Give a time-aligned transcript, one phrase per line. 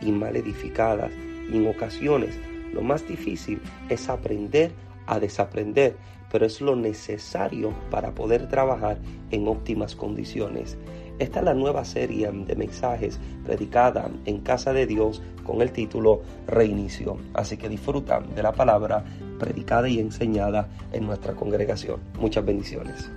[0.00, 1.10] y mal edificadas.
[1.50, 2.38] Y en ocasiones
[2.72, 4.72] lo más difícil es aprender
[5.06, 5.96] a desaprender,
[6.30, 8.98] pero es lo necesario para poder trabajar
[9.30, 10.76] en óptimas condiciones.
[11.20, 16.22] Esta es la nueva serie de mensajes predicada en Casa de Dios con el título
[16.48, 17.18] Reinicio.
[17.34, 19.04] Así que disfrutan de la palabra
[19.38, 22.00] predicada y enseñada en nuestra congregación.
[22.18, 23.08] Muchas bendiciones.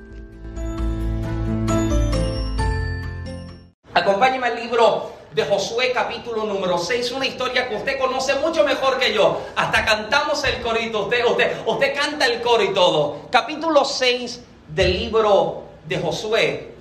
[3.95, 8.97] Acompáñeme al libro de Josué capítulo número 6, una historia que usted conoce mucho mejor
[8.97, 9.39] que yo.
[9.55, 13.19] Hasta cantamos el corito, usted, usted, usted canta el coro y todo.
[13.29, 16.73] Capítulo 6 del libro de Josué.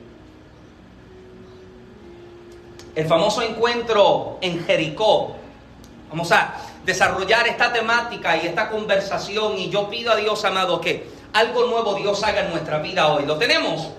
[2.95, 5.37] El famoso encuentro en Jericó.
[6.09, 6.55] Vamos a
[6.87, 11.95] desarrollar esta temática y esta conversación y yo pido a Dios, amado, que algo nuevo
[11.97, 13.27] Dios haga en nuestra vida hoy.
[13.27, 13.91] ¿Lo tenemos?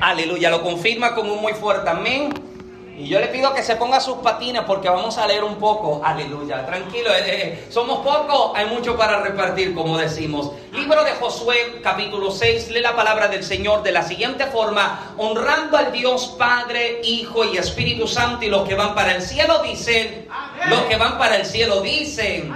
[0.00, 2.55] Aleluya, lo confirma con un muy fuerte amén.
[2.98, 6.00] Y yo le pido que se ponga sus patines porque vamos a leer un poco.
[6.02, 6.64] Aleluya.
[6.64, 10.52] Tranquilo, eh, eh, somos pocos, hay mucho para repartir, como decimos.
[10.72, 15.76] Libro de Josué, capítulo 6, lee la palabra del Señor de la siguiente forma: honrando
[15.76, 18.46] al Dios Padre, Hijo y Espíritu Santo.
[18.46, 20.26] Y los que van para el cielo dicen:
[20.66, 22.50] Los que van para el cielo dicen: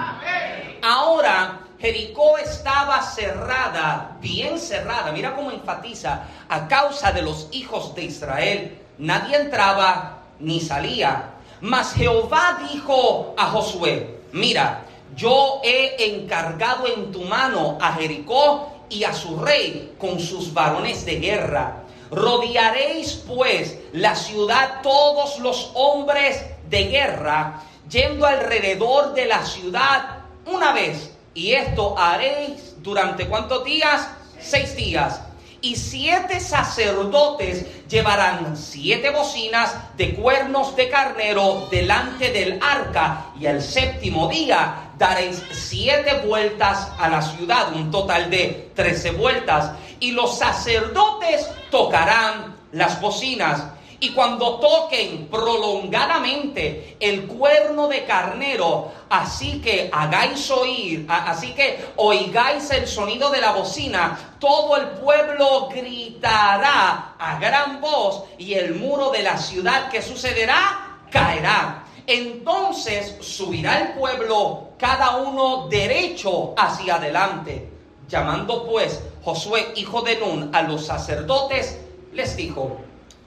[0.81, 5.13] Ahora Jericó estaba cerrada, bien cerrada.
[5.13, 8.79] Mira cómo enfatiza: a causa de los hijos de Israel.
[8.97, 11.35] Nadie entraba ni salía.
[11.61, 19.05] Mas Jehová dijo a Josué, mira, yo he encargado en tu mano a Jericó y
[19.05, 21.85] a su rey con sus varones de guerra.
[22.11, 30.73] Rodearéis pues la ciudad todos los hombres de guerra, yendo alrededor de la ciudad una
[30.73, 31.13] vez.
[31.35, 34.09] Y esto haréis durante cuántos días?
[34.41, 35.21] Seis días
[35.63, 43.63] y siete sacerdotes llevarán siete bocinas de cuernos de carnero delante del arca, y el
[43.63, 50.39] séptimo día daréis siete vueltas a la ciudad, un total de trece vueltas, y los
[50.39, 53.63] sacerdotes tocarán las bocinas
[54.01, 62.71] y cuando toquen prolongadamente el cuerno de carnero, así que hagáis oír, así que oigáis
[62.71, 69.11] el sonido de la bocina, todo el pueblo gritará a gran voz y el muro
[69.11, 71.85] de la ciudad que sucederá caerá.
[72.07, 77.69] Entonces subirá el pueblo cada uno derecho hacia adelante.
[78.09, 81.79] Llamando pues Josué, hijo de Nun, a los sacerdotes,
[82.13, 82.81] les dijo,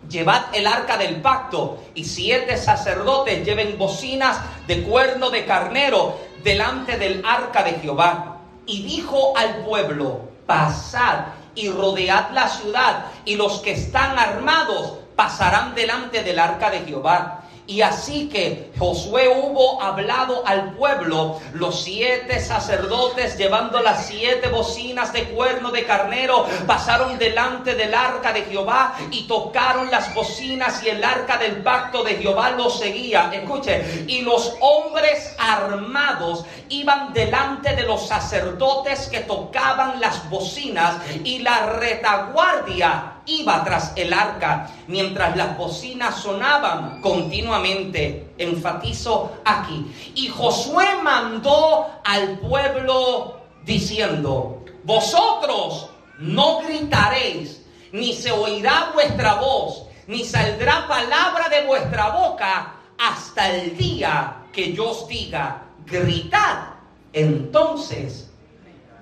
[0.10, 6.98] Llevad el arca del pacto y siete sacerdotes lleven bocinas de cuerno de carnero delante
[6.98, 8.38] del arca de Jehová.
[8.66, 11.26] Y dijo al pueblo, pasad
[11.56, 17.43] y rodead la ciudad y los que están armados pasarán delante del arca de Jehová.
[17.66, 25.14] Y así que Josué hubo hablado al pueblo, los siete sacerdotes llevando las siete bocinas
[25.14, 30.90] de cuerno de carnero pasaron delante del arca de Jehová y tocaron las bocinas y
[30.90, 33.32] el arca del pacto de Jehová los seguía.
[33.34, 41.40] Escuche, y los hombres armados iban delante de los sacerdotes que tocaban las bocinas y
[41.40, 48.34] la retaguardia iba tras el arca mientras las bocinas sonaban continuamente.
[48.38, 49.92] Enfatizo aquí.
[50.16, 55.90] Y Josué mandó al pueblo diciendo, vosotros
[56.20, 63.78] no gritaréis, ni se oirá vuestra voz, ni saldrá palabra de vuestra boca hasta el
[63.78, 66.74] día que yo os diga, gritad.
[67.14, 68.32] Entonces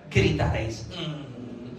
[0.09, 0.85] gritaréis.
[0.89, 1.30] Mm.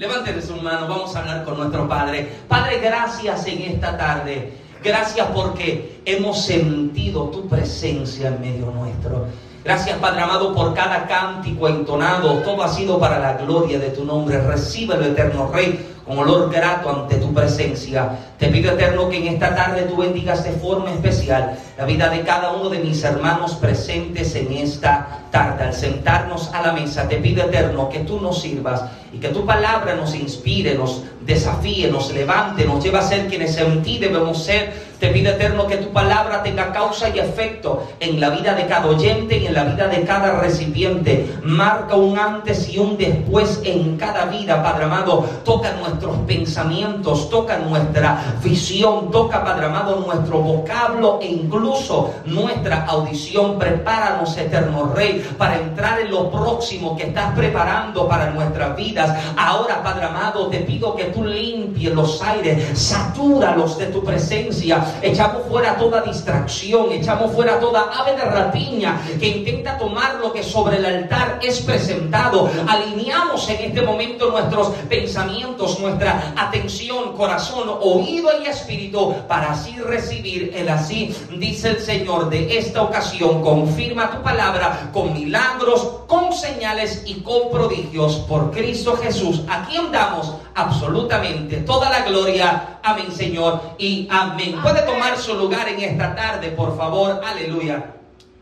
[0.02, 2.28] Levanten su mano, vamos a hablar con nuestro Padre.
[2.48, 4.52] Padre, gracias en esta tarde.
[4.82, 9.26] Gracias porque hemos sentido tu presencia en medio nuestro.
[9.64, 12.38] Gracias, Padre amado, por cada cántico entonado.
[12.38, 14.40] Todo ha sido para la gloria de tu nombre.
[14.40, 18.10] Recibe eterno Rey con olor grato ante tu presencia.
[18.40, 22.20] Te pido, eterno, que en esta tarde tú bendigas de forma especial la vida de
[22.20, 25.64] cada uno de mis hermanos presentes en esta tarde.
[25.64, 28.82] Al sentarnos a la mesa, te pido, eterno, que tú nos sirvas
[29.12, 33.56] y que tu palabra nos inspire, nos desafíe, nos levante, nos lleva a ser quienes
[33.56, 38.20] en ti debemos ser te pido eterno que tu palabra tenga causa y efecto en
[38.20, 41.28] la vida de cada oyente y en la vida de cada recipiente.
[41.42, 45.26] Marca un antes y un después en cada vida, Padre amado.
[45.44, 53.58] Toca nuestros pensamientos, toca nuestra visión, toca, Padre amado, nuestro vocablo e incluso nuestra audición.
[53.58, 59.16] Prepáranos, eterno Rey, para entrar en lo próximo que estás preparando para nuestras vidas.
[59.36, 65.42] Ahora, Padre amado, te pido que tú limpies los aires, satúralos de tu presencia echamos
[65.48, 70.76] fuera toda distracción, echamos fuera toda ave de rapiña que intenta tomar lo que sobre
[70.76, 72.50] el altar es presentado.
[72.66, 80.52] Alineamos en este momento nuestros pensamientos, nuestra atención, corazón, oído y espíritu para así recibir
[80.54, 83.42] el así, dice el Señor de esta ocasión.
[83.42, 89.92] Confirma tu palabra con milagros, con señales y con prodigios por Cristo Jesús, a quien
[89.92, 92.78] damos absolutamente toda la gloria.
[92.82, 94.56] Amén, Señor, y amén
[95.02, 97.20] tomar su lugar en esta tarde, por favor.
[97.24, 97.94] Aleluya.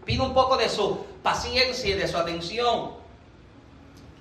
[0.05, 2.93] Pido un poco de su paciencia y de su atención.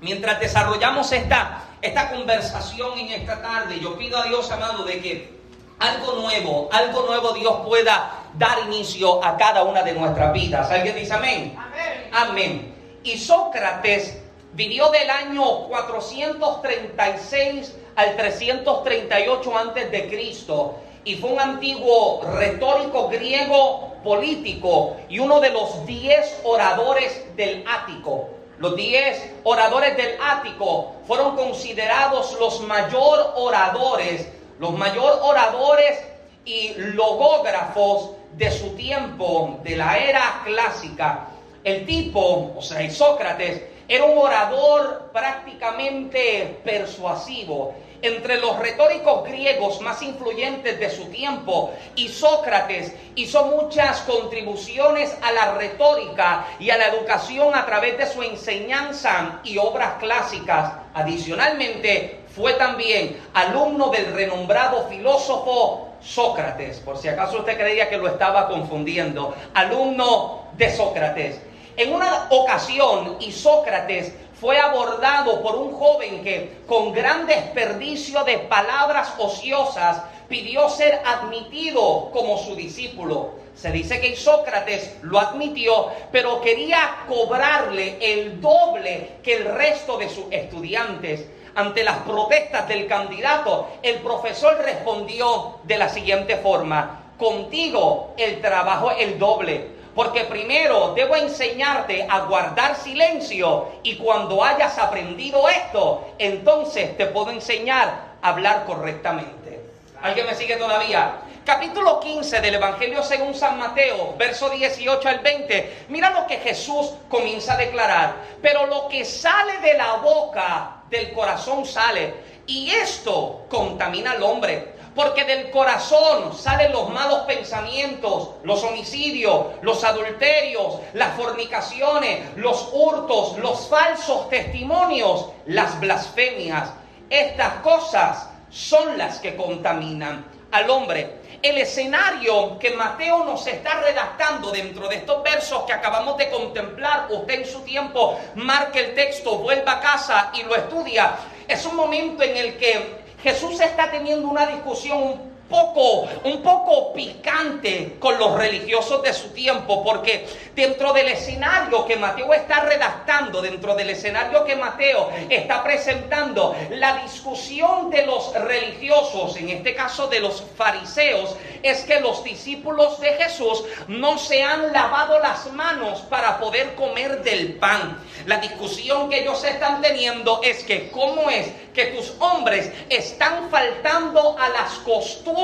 [0.01, 5.38] Mientras desarrollamos esta, esta conversación en esta tarde, yo pido a Dios, amado, de que
[5.79, 10.69] algo nuevo, algo nuevo Dios pueda dar inicio a cada una de nuestras vidas.
[10.69, 11.57] ¿Alguien dice amén?
[11.57, 12.09] Amén.
[12.11, 12.75] Amén.
[13.03, 14.21] Y Sócrates
[14.53, 23.95] vivió del año 436 al 338 antes de Cristo y fue un antiguo retórico griego
[24.03, 28.29] político y uno de los diez oradores del Ático.
[28.57, 34.27] Los diez oradores del Ático fueron considerados los mayor oradores,
[34.59, 35.99] los mayor oradores
[36.45, 41.27] y logógrafos de su tiempo, de la era clásica.
[41.63, 50.01] El tipo, o sea, Sócrates, era un orador prácticamente persuasivo entre los retóricos griegos más
[50.01, 56.87] influyentes de su tiempo y Sócrates hizo muchas contribuciones a la retórica y a la
[56.87, 60.73] educación a través de su enseñanza y obras clásicas.
[60.93, 68.07] Adicionalmente, fue también alumno del renombrado filósofo Sócrates, por si acaso usted creía que lo
[68.07, 71.41] estaba confundiendo, alumno de Sócrates.
[71.75, 78.39] En una ocasión, y Sócrates fue abordado por un joven que con gran desperdicio de
[78.39, 83.31] palabras ociosas pidió ser admitido como su discípulo.
[83.55, 90.07] Se dice que Sócrates lo admitió, pero quería cobrarle el doble que el resto de
[90.07, 91.25] sus estudiantes.
[91.59, 98.91] Ante las protestas del candidato, el profesor respondió de la siguiente forma, contigo el trabajo
[98.91, 106.07] es el doble porque primero debo enseñarte a guardar silencio y cuando hayas aprendido esto,
[106.17, 109.59] entonces te puedo enseñar a hablar correctamente.
[110.01, 111.23] ¿Alguien me sigue todavía?
[111.43, 115.85] Capítulo 15 del Evangelio según San Mateo, verso 18 al 20.
[115.89, 118.13] Mira lo que Jesús comienza a declarar.
[118.41, 122.13] Pero lo que sale de la boca del corazón sale.
[122.47, 129.83] Y esto contamina al hombre porque del corazón salen los malos pensamientos, los homicidios, los
[129.85, 136.71] adulterios, las fornicaciones, los hurtos, los falsos testimonios, las blasfemias.
[137.09, 141.18] Estas cosas son las que contaminan al hombre.
[141.41, 147.07] El escenario que Mateo nos está redactando dentro de estos versos que acabamos de contemplar,
[147.09, 151.15] usted en su tiempo marque el texto, vuelva a casa y lo estudia,
[151.47, 157.97] es un momento en el que Jesús está teniendo una discusión poco, un poco picante
[157.99, 163.75] con los religiosos de su tiempo, porque dentro del escenario que Mateo está redactando, dentro
[163.75, 170.19] del escenario que Mateo está presentando, la discusión de los religiosos, en este caso de
[170.19, 176.39] los fariseos, es que los discípulos de Jesús no se han lavado las manos para
[176.39, 177.97] poder comer del pan.
[178.27, 184.37] La discusión que ellos están teniendo es que cómo es que tus hombres están faltando
[184.37, 185.38] a las costumbres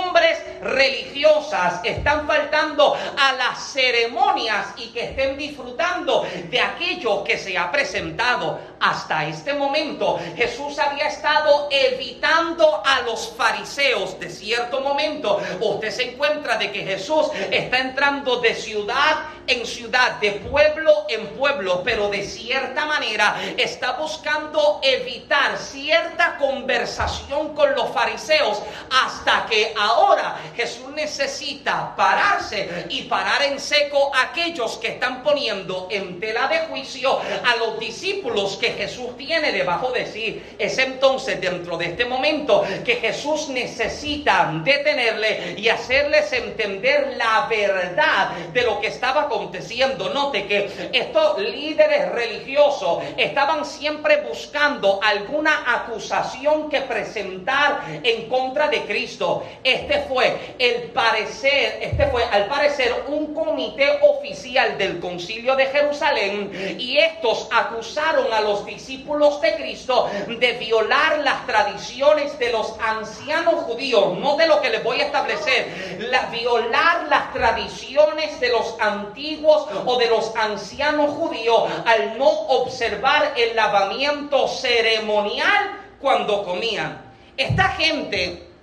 [0.61, 7.71] religiosas, están faltando a las ceremonias y que estén disfrutando de aquello que se ha
[7.71, 10.19] presentado hasta este momento.
[10.35, 15.41] Jesús había estado evitando a los fariseos de cierto momento.
[15.59, 21.27] Usted se encuentra de que Jesús está entrando de ciudad en ciudad, de pueblo en
[21.37, 29.73] pueblo, pero de cierta manera está buscando evitar cierta conversación con los fariseos hasta que
[29.85, 36.47] ahora Jesús necesita pararse y parar en seco a aquellos que están poniendo en tela
[36.47, 40.41] de juicio a los discípulos que Jesús tiene debajo de sí.
[40.57, 48.31] Es entonces dentro de este momento que Jesús necesita detenerle y hacerles entender la verdad
[48.53, 50.09] de lo que estaba aconteciendo.
[50.09, 58.81] Note que estos líderes religiosos estaban siempre buscando alguna acusación que presentar en contra de
[58.81, 59.43] Cristo.
[59.75, 66.77] Este fue el parecer, este fue al parecer un comité oficial del concilio de Jerusalén
[66.79, 73.55] y estos acusaron a los discípulos de Cristo de violar las tradiciones de los ancianos
[73.65, 78.77] judíos, no de lo que les voy a establecer, la, violar las tradiciones de los
[78.79, 87.01] antiguos o de los ancianos judíos al no observar el lavamiento ceremonial cuando comían.
[87.35, 88.54] Esta gente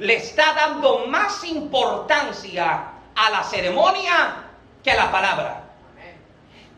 [0.00, 4.44] le está dando más importancia a la ceremonia
[4.82, 5.64] que a la palabra.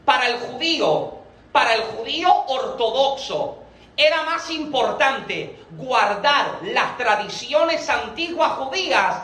[0.05, 1.19] Para el judío,
[1.53, 3.59] para el judío ortodoxo,
[3.97, 9.17] era más importante guardar las tradiciones antiguas judías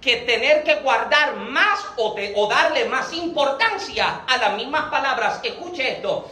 [0.00, 5.40] que tener que guardar más o, darle más importancia a las mismas palabras.
[5.42, 6.30] Escuche esto,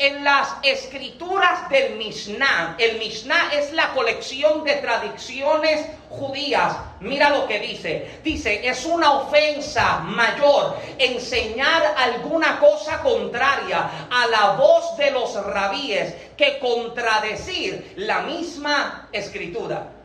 [0.00, 6.74] en las escrituras del Mishnah, el Mishnah es la colección de tradiciones judías.
[7.00, 8.20] Mira lo que dice.
[8.24, 16.14] Dice, es una ofensa mayor enseñar alguna cosa contraria a la voz de los rabíes
[16.36, 19.99] que contradecir la misma escritura.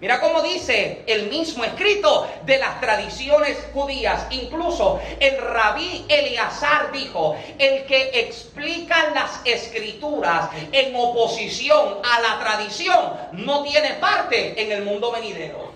[0.00, 4.26] Mira cómo dice el mismo escrito de las tradiciones judías.
[4.30, 13.12] Incluso el rabí Eleazar dijo, el que explica las escrituras en oposición a la tradición
[13.32, 15.72] no tiene parte en el mundo venidero.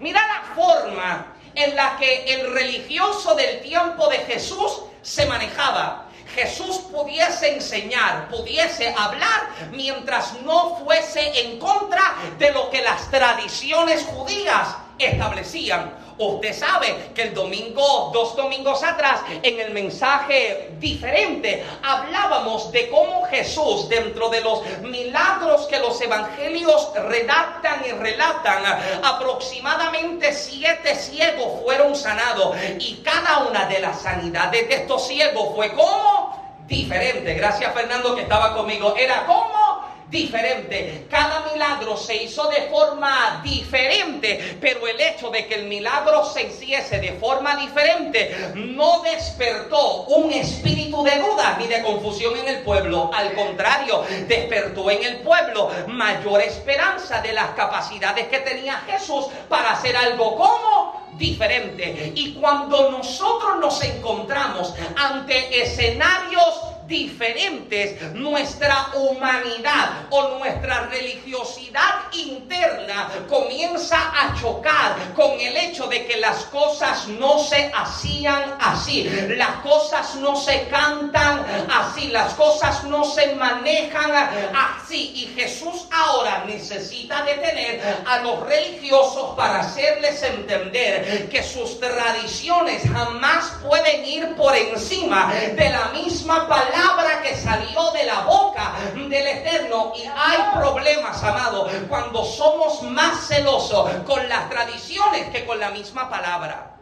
[0.00, 6.08] Mira la forma en la que el religioso del tiempo de Jesús se manejaba.
[6.34, 14.04] Jesús pudiese enseñar, pudiese hablar, mientras no fuese en contra de lo que las tradiciones
[14.04, 16.01] judías establecían.
[16.18, 23.24] Usted sabe que el domingo, dos domingos atrás, en el mensaje diferente, hablábamos de cómo
[23.26, 28.62] Jesús, dentro de los milagros que los evangelios redactan y relatan,
[29.02, 35.72] aproximadamente siete ciegos fueron sanados y cada una de las sanidades de estos ciegos fue
[35.72, 37.34] como diferente.
[37.34, 38.94] Gracias Fernando que estaba conmigo.
[38.96, 41.06] Era como diferente.
[41.10, 46.44] Cada milagro se hizo de forma diferente, pero el hecho de que el milagro se
[46.44, 52.62] hiciese de forma diferente no despertó un espíritu de duda ni de confusión en el
[52.62, 53.10] pueblo.
[53.12, 59.72] Al contrario, despertó en el pueblo mayor esperanza de las capacidades que tenía Jesús para
[59.72, 62.12] hacer algo como diferente.
[62.14, 73.96] Y cuando nosotros nos encontramos ante escenarios diferentes, nuestra humanidad o nuestra religiosidad interna comienza
[73.96, 80.16] a chocar con el hecho de que las cosas no se hacían así, las cosas
[80.16, 84.10] no se cantan así, las cosas no se manejan
[84.54, 85.12] así.
[85.14, 93.54] Y Jesús ahora necesita detener a los religiosos para hacerles entender que sus tradiciones jamás
[93.66, 99.26] pueden ir por encima de la misma palabra palabra que salió de la boca del
[99.26, 99.92] Eterno.
[99.96, 106.08] Y hay problemas, amado, cuando somos más celosos con las tradiciones que con la misma
[106.10, 106.76] palabra.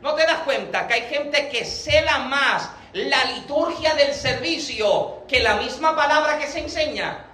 [0.00, 5.40] ¿No te das cuenta que hay gente que cela más la liturgia del servicio que
[5.40, 7.24] la misma palabra que se enseña?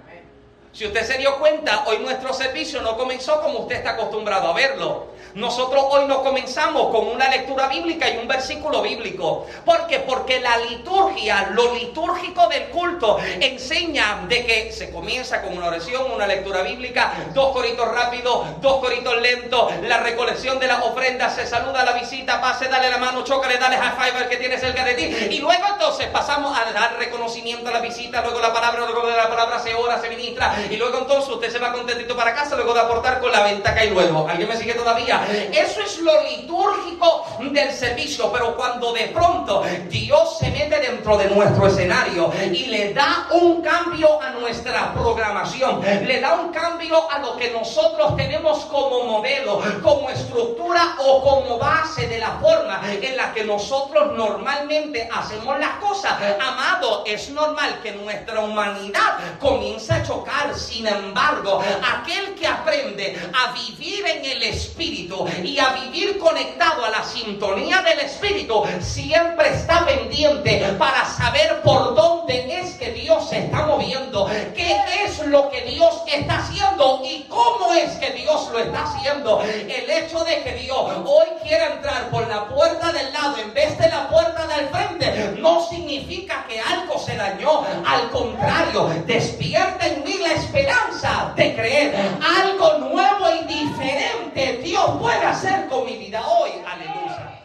[0.73, 4.53] Si usted se dio cuenta, hoy nuestro servicio no comenzó como usted está acostumbrado a
[4.53, 5.07] verlo.
[5.35, 9.45] Nosotros hoy no comenzamos con una lectura bíblica y un versículo bíblico.
[9.63, 9.99] ¿Por qué?
[9.99, 16.11] Porque la liturgia, lo litúrgico del culto, enseña de que se comienza con una oración,
[16.11, 21.47] una lectura bíblica, dos coritos rápidos, dos coritos lentos, la recolección de las ofrendas, se
[21.47, 24.93] saluda la visita, pase, dale la mano, chócale, dale five al que tiene cerca de
[24.93, 25.03] ti.
[25.35, 29.15] Y luego entonces pasamos a dar reconocimiento a la visita, luego la palabra, luego de
[29.15, 32.55] la palabra se ora, se ministra, y luego entonces usted se va contentito para casa,
[32.55, 34.27] luego de aportar con la venta que hay luego.
[34.27, 35.20] ¿Alguien me sigue todavía?
[35.51, 41.29] Eso es lo litúrgico del servicio, pero cuando de pronto Dios se mete dentro de
[41.29, 47.19] nuestro escenario y le da un cambio a nuestra programación, le da un cambio a
[47.19, 53.17] lo que nosotros tenemos como modelo, como estructura o como base de la forma en
[53.17, 56.13] la que nosotros normalmente hacemos las cosas.
[56.39, 60.55] Amado, es normal que nuestra humanidad comience a chocar.
[60.55, 61.61] Sin embargo,
[61.95, 67.81] aquel que aprende a vivir en el Espíritu y a vivir conectado a la sintonía
[67.81, 74.29] del Espíritu, siempre está pendiente para saber por dónde es que Dios se está moviendo,
[74.55, 79.41] qué es lo que Dios está haciendo y cómo es que Dios lo está haciendo.
[79.41, 83.77] El hecho de que Dios hoy quiera entrar por la puerta del lado en vez
[83.77, 87.65] de la puerta del frente no significa que algo se dañó.
[87.85, 95.25] Al contrario, despierta en mí la esperanza de creer algo nuevo y diferente Dios puede
[95.25, 96.51] hacer con mi vida hoy.
[96.65, 97.39] Aleluya.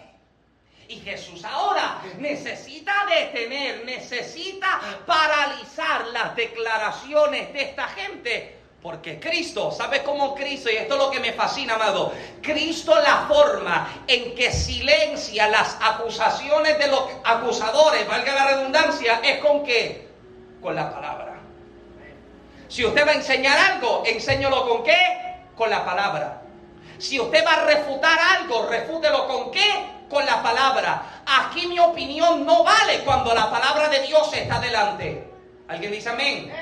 [0.89, 8.56] Y Jesús ahora necesita detener, necesita paralizar las declaraciones de esta gente.
[8.83, 10.71] Porque Cristo, ¿sabe cómo Cristo?
[10.71, 12.13] Y esto es lo que me fascina, amado.
[12.41, 19.41] Cristo la forma en que silencia las acusaciones de los acusadores, valga la redundancia, es
[19.41, 20.09] con qué?
[20.63, 21.41] Con la palabra.
[22.69, 24.97] Si usted va a enseñar algo, enséñalo con qué?
[25.57, 26.43] Con la palabra.
[26.99, 29.87] Si usted va a refutar algo, refútelo con qué?
[30.09, 31.23] Con la palabra.
[31.27, 35.31] Aquí mi opinión no vale cuando la palabra de Dios está delante.
[35.69, 36.53] ¿Alguien dice amén?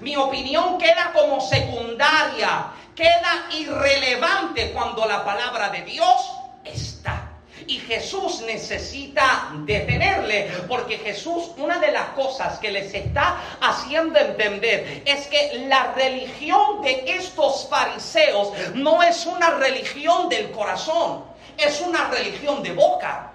[0.00, 6.30] Mi opinión queda como secundaria, queda irrelevante cuando la palabra de Dios
[6.64, 7.30] está.
[7.66, 15.02] Y Jesús necesita detenerle, porque Jesús, una de las cosas que les está haciendo entender
[15.04, 21.24] es que la religión de estos fariseos no es una religión del corazón,
[21.56, 23.32] es una religión de boca.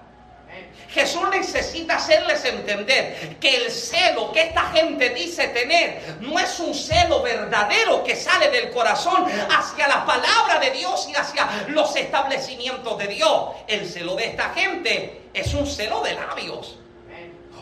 [0.93, 6.74] Jesús necesita hacerles entender que el celo que esta gente dice tener no es un
[6.74, 12.98] celo verdadero que sale del corazón hacia la palabra de Dios y hacia los establecimientos
[12.98, 13.50] de Dios.
[13.67, 16.77] El celo de esta gente es un celo de labios.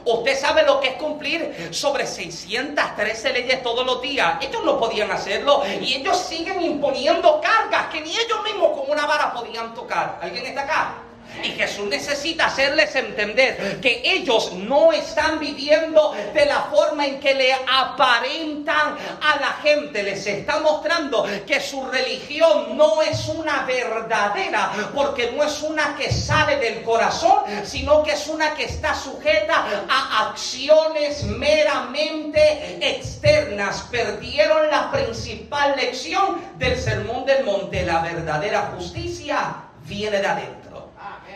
[0.05, 4.37] Usted sabe lo que es cumplir sobre 613 leyes todos los días.
[4.41, 9.05] Ellos no podían hacerlo y ellos siguen imponiendo cargas que ni ellos mismos con una
[9.05, 10.17] vara podían tocar.
[10.21, 11.08] ¿Alguien está acá?
[11.43, 17.33] Y Jesús necesita hacerles entender que ellos no están viviendo de la forma en que
[17.33, 20.03] le aparentan a la gente.
[20.03, 26.11] Les está mostrando que su religión no es una verdadera, porque no es una que
[26.11, 33.87] sale del corazón, sino que es una que está sujeta a acciones meramente externas.
[33.89, 37.85] Perdieron la principal lección del sermón del monte.
[37.85, 40.58] La verdadera justicia viene de adentro.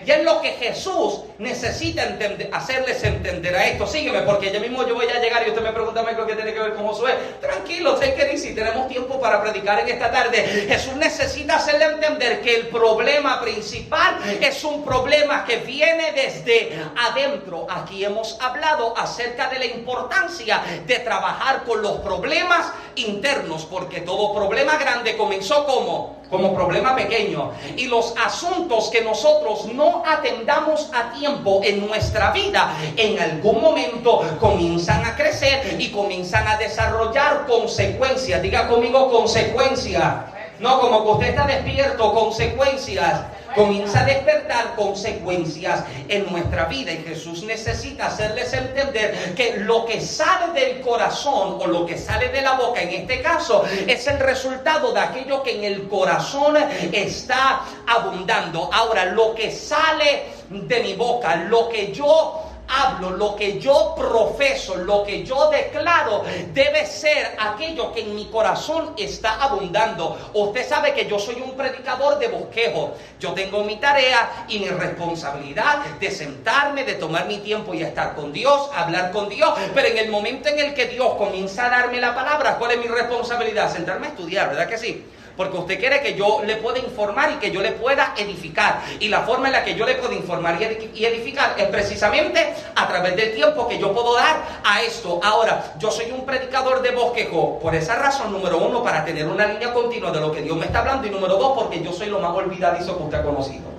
[0.05, 2.03] Y es lo que Jesús necesita
[2.51, 3.87] hacerles entender a esto.
[3.87, 6.53] Sígueme, porque ya mismo yo voy a llegar y usted me pregunta, Michael, ¿qué tiene
[6.53, 7.13] que ver con Josué?
[7.39, 10.65] Tranquilo, usted que dice, tenemos tiempo para predicar en esta tarde.
[10.67, 17.67] Jesús necesita hacerle entender que el problema principal es un problema que viene desde adentro.
[17.69, 24.33] Aquí hemos hablado acerca de la importancia de trabajar con los problemas internos, porque todo
[24.33, 27.51] problema grande comenzó como como problema pequeño.
[27.77, 34.21] Y los asuntos que nosotros no atendamos a tiempo en nuestra vida, en algún momento
[34.39, 38.41] comienzan a crecer y comienzan a desarrollar consecuencias.
[38.41, 40.33] Diga conmigo consecuencias.
[40.63, 43.19] No, como que usted está despierto, consecuencias
[43.53, 49.99] comienza a despertar consecuencias en nuestra vida y Jesús necesita hacerles entender que lo que
[49.99, 54.19] sale del corazón o lo que sale de la boca en este caso es el
[54.19, 56.55] resultado de aquello que en el corazón
[56.93, 58.69] está abundando.
[58.71, 64.75] Ahora, lo que sale de mi boca, lo que yo hablo, lo que yo profeso,
[64.75, 66.23] lo que yo declaro,
[66.53, 70.31] debe ser aquello que en mi corazón está abundando.
[70.33, 72.95] Usted sabe que yo soy un predicador de bosquejo.
[73.19, 78.15] Yo tengo mi tarea y mi responsabilidad de sentarme, de tomar mi tiempo y estar
[78.15, 79.53] con Dios, hablar con Dios.
[79.73, 82.77] Pero en el momento en el que Dios comienza a darme la palabra, ¿cuál es
[82.77, 83.71] mi responsabilidad?
[83.71, 85.05] Sentarme a estudiar, ¿verdad que sí?
[85.35, 88.81] Porque usted quiere que yo le pueda informar y que yo le pueda edificar.
[88.99, 92.87] Y la forma en la que yo le puedo informar y edificar es precisamente a
[92.87, 95.19] través del tiempo que yo puedo dar a esto.
[95.23, 99.47] Ahora, yo soy un predicador de bosquejo por esa razón, número uno, para tener una
[99.47, 101.07] línea continua de lo que Dios me está hablando.
[101.07, 103.72] Y número dos, porque yo soy lo más olvidadizo que usted ha conocido.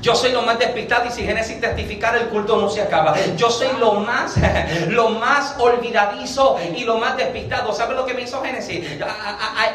[0.00, 3.14] Yo soy lo más despistado y si Génesis testificar el culto no se acaba.
[3.36, 4.34] Yo soy lo más,
[4.88, 7.70] lo más olvidadizo y lo más despistado.
[7.74, 8.86] ¿Sabe lo que me hizo Génesis?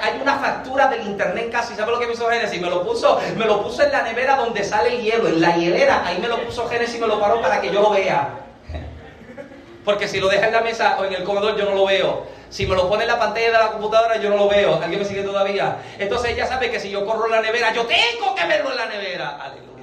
[0.01, 1.75] Hay una factura del internet casi.
[1.75, 2.59] ¿Sabe lo que me hizo Génesis?
[2.59, 5.55] Me lo puso, me lo puso en la nevera donde sale el hielo, en la
[5.55, 6.07] hielera.
[6.07, 8.29] Ahí me lo puso Génesis y me lo paró para que yo lo vea.
[9.85, 12.25] Porque si lo deja en la mesa o en el comedor yo no lo veo.
[12.49, 14.81] Si me lo pone en la pantalla de la computadora, yo no lo veo.
[14.81, 15.77] ¿Alguien me sigue todavía?
[15.99, 18.85] Entonces ella sabe que si yo corro la nevera, yo tengo que verlo en la
[18.87, 19.37] nevera.
[19.39, 19.74] Aleluya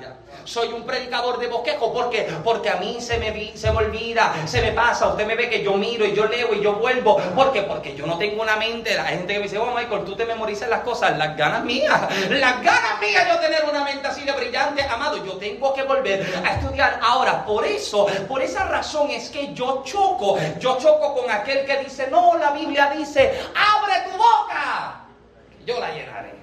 [0.44, 1.92] soy un predicador de bosquejo.
[1.92, 2.28] ¿Por qué?
[2.44, 5.08] Porque a mí se me, se me olvida, se me pasa.
[5.08, 7.16] Usted me ve que yo miro y yo leo y yo vuelvo.
[7.34, 7.62] ¿Por qué?
[7.62, 8.98] Porque yo no tengo una mente.
[8.98, 11.16] Hay gente que me dice, oh Michael, tú te memorizas las cosas.
[11.16, 12.00] Las ganas mías.
[12.30, 14.82] Las ganas mías yo tener una mente así de brillante.
[14.82, 16.98] Amado, yo tengo que volver a estudiar.
[17.02, 20.38] Ahora, por eso, por esa razón es que yo choco.
[20.58, 25.02] Yo choco con aquel que dice, no, la Biblia dice, abre tu boca.
[25.66, 26.34] Yo la llenaré.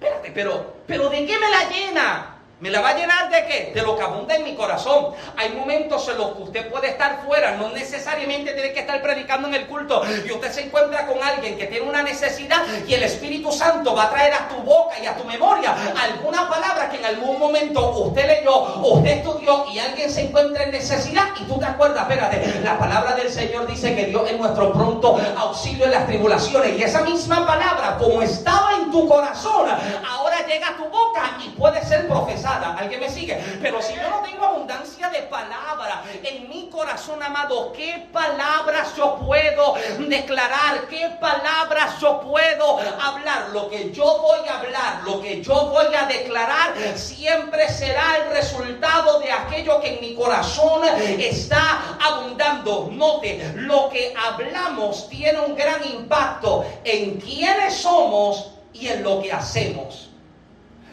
[0.00, 2.29] Espérate, pero, pero ¿de qué me la llena?
[2.60, 3.72] ¿Me la va a llenar de qué?
[3.74, 5.14] De lo que abunda en mi corazón.
[5.38, 9.48] Hay momentos en los que usted puede estar fuera, no necesariamente tiene que estar predicando
[9.48, 10.02] en el culto.
[10.26, 14.04] Y usted se encuentra con alguien que tiene una necesidad y el Espíritu Santo va
[14.04, 17.92] a traer a tu boca y a tu memoria alguna palabra que en algún momento
[17.92, 22.60] usted leyó, usted estudió y alguien se encuentra en necesidad y tú te acuerdas, espérate,
[22.62, 26.78] la palabra del Señor dice que Dios es nuestro pronto auxilio en las tribulaciones.
[26.78, 29.68] Y esa misma palabra, como estaba tu corazón,
[30.08, 32.30] ahora llega a tu boca y puede ser profesada
[32.78, 33.38] ¿Alguien me sigue?
[33.60, 39.16] Pero si yo no tengo abundancia de palabra en mi corazón, amado, ¿qué palabras yo
[39.16, 40.86] puedo declarar?
[40.88, 43.50] ¿Qué palabras yo puedo hablar?
[43.52, 48.30] Lo que yo voy a hablar, lo que yo voy a declarar, siempre será el
[48.30, 50.82] resultado de aquello que en mi corazón
[51.18, 52.88] está abundando.
[52.90, 59.32] Note, lo que hablamos tiene un gran impacto en quiénes somos y en lo que
[59.32, 60.10] hacemos.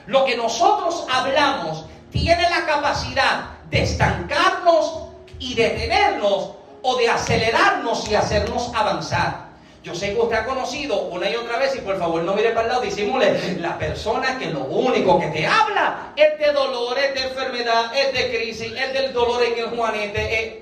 [0.05, 5.07] Lo que nosotros hablamos tiene la capacidad de estancarnos
[5.39, 9.47] y detenernos o de acelerarnos y hacernos avanzar.
[9.83, 12.49] Yo sé que usted ha conocido una y otra vez, y por favor no mire
[12.49, 16.97] para el lado, disimule, la persona que lo único que te habla es de dolor,
[16.97, 20.53] es de enfermedad, es de crisis, es del dolor en el juanete, es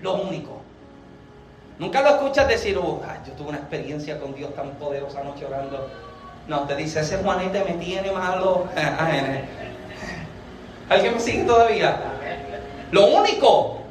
[0.00, 0.57] lo único.
[1.78, 5.88] Nunca lo escuchas decir, oh, yo tuve una experiencia con Dios tan poderosa anoche orando.
[6.48, 8.66] No, te dice, ese Juanete me tiene malo.
[10.88, 12.00] ¿Alguien me sigue todavía?
[12.90, 13.82] Lo único,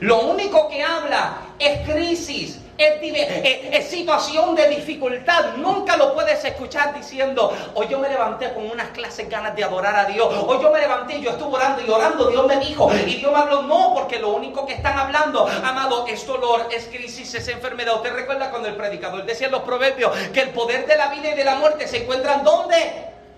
[0.00, 5.56] lo único que habla es crisis, es, situación de dificultad.
[5.56, 9.94] Nunca lo puedes escuchar diciendo, hoy yo me levanté con unas clases ganas de adorar
[9.96, 10.28] a Dios.
[10.46, 12.28] Hoy yo me levanté y yo estuve orando y orando.
[12.28, 13.62] Dios me dijo y Dios me habló.
[13.62, 17.96] No, porque lo único que están hablando, amado, es dolor, es crisis, es enfermedad.
[17.96, 21.30] Usted recuerda cuando el predicador decía en los proverbios que el poder de la vida
[21.30, 22.76] y de la muerte se encuentran ¿dónde?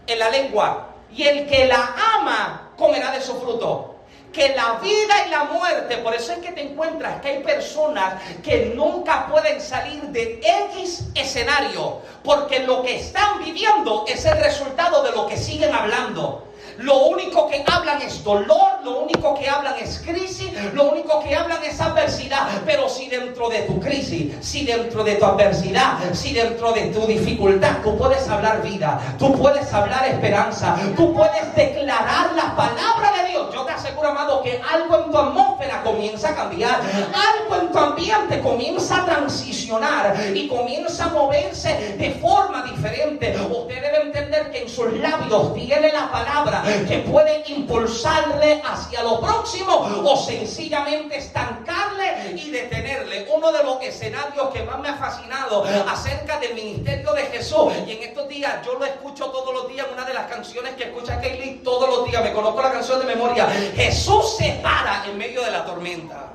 [0.06, 0.88] En la lengua.
[1.14, 3.95] Y el que la ama comerá de su fruto
[4.36, 8.22] que la vida y la muerte, por eso es que te encuentras que hay personas
[8.44, 10.42] que nunca pueden salir de
[10.74, 16.48] X escenario, porque lo que están viviendo es el resultado de lo que siguen hablando.
[16.78, 21.34] Lo único que hablan es dolor, lo único que hablan es crisis, lo único que
[21.34, 22.48] hablan es adversidad.
[22.66, 27.06] Pero si dentro de tu crisis, si dentro de tu adversidad, si dentro de tu
[27.06, 33.30] dificultad, tú puedes hablar vida, tú puedes hablar esperanza, tú puedes declarar la palabra de
[33.30, 33.54] Dios.
[33.54, 37.78] Yo te aseguro, amado, que algo en tu atmósfera comienza a cambiar, algo en tu
[37.78, 43.34] ambiente comienza a transicionar y comienza a moverse de forma diferente.
[43.36, 49.20] Usted debe entender que en sus labios tiene la palabra que puede impulsarle hacia lo
[49.20, 53.28] próximo o sencillamente estancarle y detenerle.
[53.34, 57.92] Uno de los escenarios que más me ha fascinado acerca del ministerio de Jesús, y
[57.92, 61.20] en estos días yo lo escucho todos los días, una de las canciones que escucha
[61.20, 65.42] Kaylee todos los días, me conozco la canción de memoria, Jesús se para en medio
[65.42, 66.32] de la tormenta.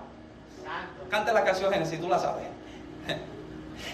[1.10, 2.46] Canta la canción Génesis, tú la sabes.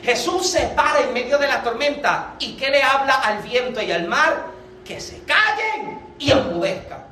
[0.04, 3.92] Jesús se para en medio de la tormenta y que le habla al viento y
[3.92, 4.46] al mar
[4.86, 7.08] que se callen y enmudezcan.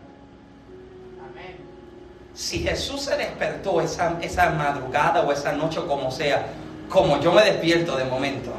[2.33, 6.47] Si Jesús se despertó esa, esa madrugada o esa noche como sea,
[6.89, 8.51] como yo me despierto de momento,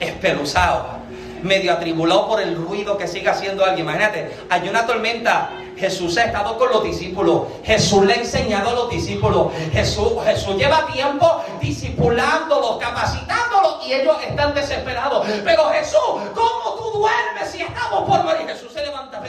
[0.00, 0.98] espeluzado,
[1.42, 3.86] medio atribulado por el ruido que sigue haciendo alguien.
[3.86, 5.50] Imagínate, hay una tormenta.
[5.76, 7.42] Jesús ha estado con los discípulos.
[7.64, 9.52] Jesús le ha enseñado a los discípulos.
[9.72, 15.26] Jesús, Jesús lleva tiempo discipulándolos, capacitándolos y ellos están desesperados.
[15.44, 18.46] Pero Jesús, ¿cómo tú duermes si estamos por morir?
[18.48, 19.22] Jesús se levanta.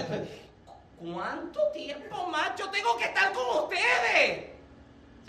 [1.00, 4.59] ¿Cuánto tiempo más yo tengo que estar con ustedes?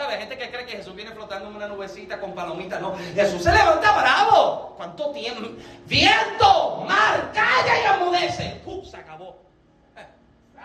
[0.00, 0.16] ¿Sabes?
[0.16, 2.80] Gente que cree que Jesús viene flotando en una nubecita con palomitas.
[2.80, 4.72] No, Jesús se levanta bravo.
[4.78, 5.50] ¿Cuánto tiempo?
[5.84, 8.62] Viento, mar, calla y amudece.
[8.64, 8.82] ¡Pum!
[8.82, 9.36] Se acabó.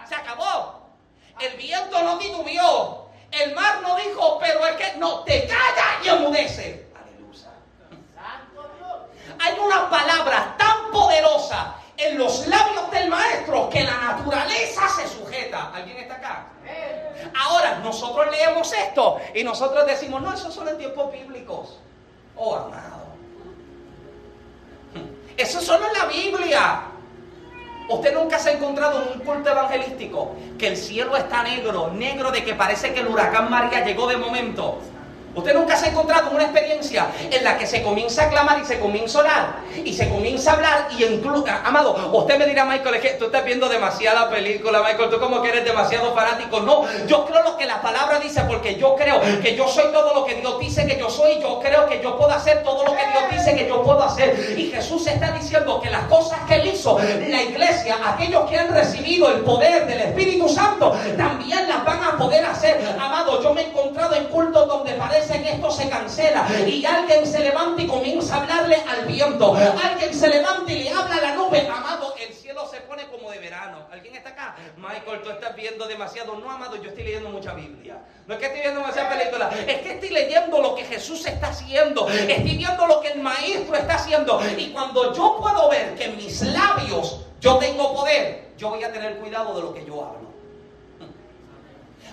[0.08, 0.88] Se acabó.
[1.42, 3.10] El viento no titubeó.
[3.30, 6.88] El mar no dijo, pero es que no, te calla y amudece.
[6.96, 7.52] Aleluya.
[9.38, 15.72] Hay una palabra tan poderosa en los labios del maestro que la naturaleza se sujeta.
[15.74, 16.46] ¿Alguien está acá?
[17.34, 21.80] Ahora, nosotros leemos esto y nosotros decimos, no, esos son en tiempos bíblicos.
[22.36, 23.06] Oh, amado.
[25.38, 26.82] Eso solo en la Biblia.
[27.88, 32.32] Usted nunca se ha encontrado en un culto evangelístico que el cielo está negro, negro
[32.32, 34.80] de que parece que el huracán María llegó de momento.
[35.36, 38.66] Usted nunca se ha encontrado una experiencia en la que se comienza a clamar y
[38.66, 42.66] se comienza a orar y se comienza a hablar y incluso, amado, usted me dirá,
[42.66, 46.62] Michael, es que tú estás viendo demasiada película, Michael, tú como que eres demasiado fanático.
[46.62, 50.14] No, yo creo lo que la palabra dice porque yo creo que yo soy todo
[50.14, 51.40] lo que Dios dice que yo soy.
[51.42, 54.56] Yo creo que yo puedo hacer todo lo que Dios dice que yo puedo hacer.
[54.58, 58.74] Y Jesús está diciendo que las cosas que él hizo, la iglesia, aquellos que han
[58.74, 62.80] recibido el poder del Espíritu Santo, también las van a poder hacer.
[63.00, 67.26] Amado, yo me he encontrado en cultos donde parece que esto se cancela y alguien
[67.26, 69.56] se levanta y comienza a hablarle al viento.
[69.56, 71.68] Alguien se levanta y le habla a la nube.
[71.68, 73.88] Amado, el cielo se pone como de verano.
[73.92, 74.56] ¿Alguien está acá?
[74.78, 76.36] Michael, tú estás viendo demasiado.
[76.36, 77.98] No, amado, yo estoy leyendo mucha Biblia.
[78.28, 79.54] No es que estoy viendo demasiadas películas.
[79.68, 82.08] Es que estoy leyendo lo que Jesús está haciendo.
[82.10, 84.42] Estoy viendo lo que el Maestro está haciendo.
[84.58, 88.92] Y cuando yo puedo ver que en mis labios yo tengo poder, yo voy a
[88.92, 90.26] tener cuidado de lo que yo hablo.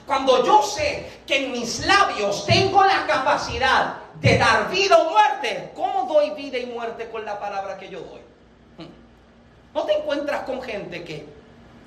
[0.07, 5.71] Cuando yo sé que en mis labios tengo la capacidad de dar vida o muerte,
[5.75, 8.21] ¿cómo doy vida y muerte con la palabra que yo doy?
[9.75, 11.27] ¿No te encuentras con gente que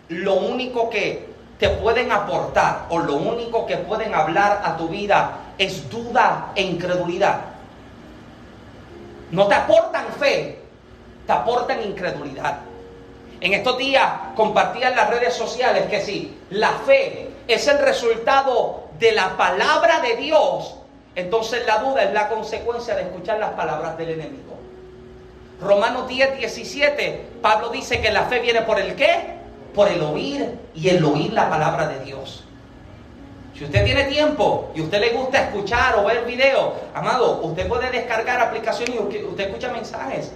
[0.10, 1.28] lo único que
[1.60, 6.64] te pueden aportar o lo único que pueden hablar a tu vida es duda e
[6.64, 7.42] incredulidad?
[9.32, 10.60] No te aportan fe,
[11.28, 12.60] te aportan incredulidad.
[13.42, 18.86] En estos días compartía en las redes sociales que si la fe es el resultado
[19.00, 20.76] de la palabra de Dios,
[21.16, 24.56] entonces la duda es la consecuencia de escuchar las palabras del enemigo.
[25.62, 29.36] Romanos 10, 17, Pablo dice que la fe viene por el qué?
[29.74, 32.44] Por el oír y el oír la palabra de Dios.
[33.58, 37.90] Si usted tiene tiempo y usted le gusta escuchar o ver videos, amado, usted puede
[37.90, 40.34] descargar aplicaciones y usted escucha mensajes.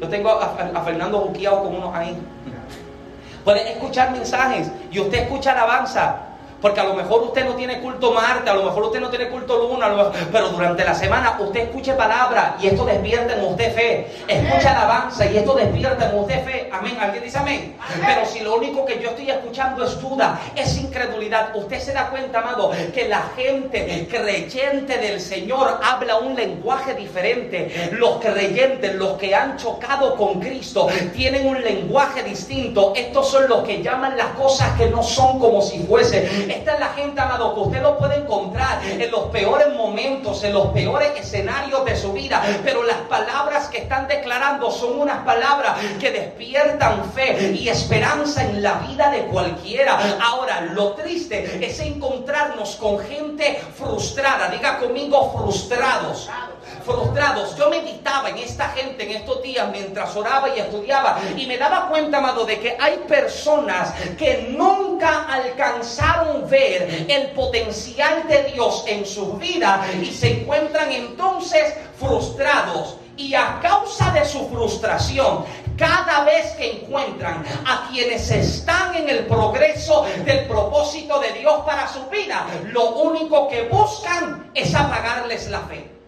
[0.00, 2.16] Yo tengo a, Fernando buqueado con unos ahí.
[3.44, 6.31] Puede escuchar mensajes y usted escucha alabanza
[6.62, 9.28] porque a lo mejor usted no tiene culto martes, a lo mejor usted no tiene
[9.28, 14.06] culto luna, pero durante la semana usted escuche palabra y esto despierta en usted fe.
[14.28, 16.70] Escucha alabanza y esto despierta en usted fe.
[16.72, 16.96] Amén.
[17.00, 17.76] ¿Alguien dice amén?
[18.06, 22.08] Pero si lo único que yo estoy escuchando es duda, es incredulidad, usted se da
[22.10, 27.90] cuenta, amado, que la gente creyente del Señor habla un lenguaje diferente.
[27.92, 32.92] Los creyentes, los que han chocado con Cristo, tienen un lenguaje distinto.
[32.94, 36.80] Estos son los que llaman las cosas que no son como si fuese esta es
[36.80, 41.12] la gente, amado, que usted lo puede encontrar en los peores momentos, en los peores
[41.16, 42.42] escenarios de su vida.
[42.64, 48.62] Pero las palabras que están declarando son unas palabras que despiertan fe y esperanza en
[48.62, 49.98] la vida de cualquiera.
[50.22, 54.48] Ahora, lo triste es encontrarnos con gente frustrada.
[54.48, 56.28] Diga conmigo, frustrados
[56.84, 57.56] frustrados.
[57.56, 61.88] Yo meditaba en esta gente en estos días mientras oraba y estudiaba y me daba
[61.88, 69.06] cuenta, amado, de que hay personas que nunca alcanzaron ver el potencial de Dios en
[69.06, 72.96] su vida y se encuentran entonces frustrados.
[73.14, 75.44] Y a causa de su frustración,
[75.76, 81.86] cada vez que encuentran a quienes están en el progreso del propósito de Dios para
[81.88, 86.01] su vida, lo único que buscan es apagarles la fe.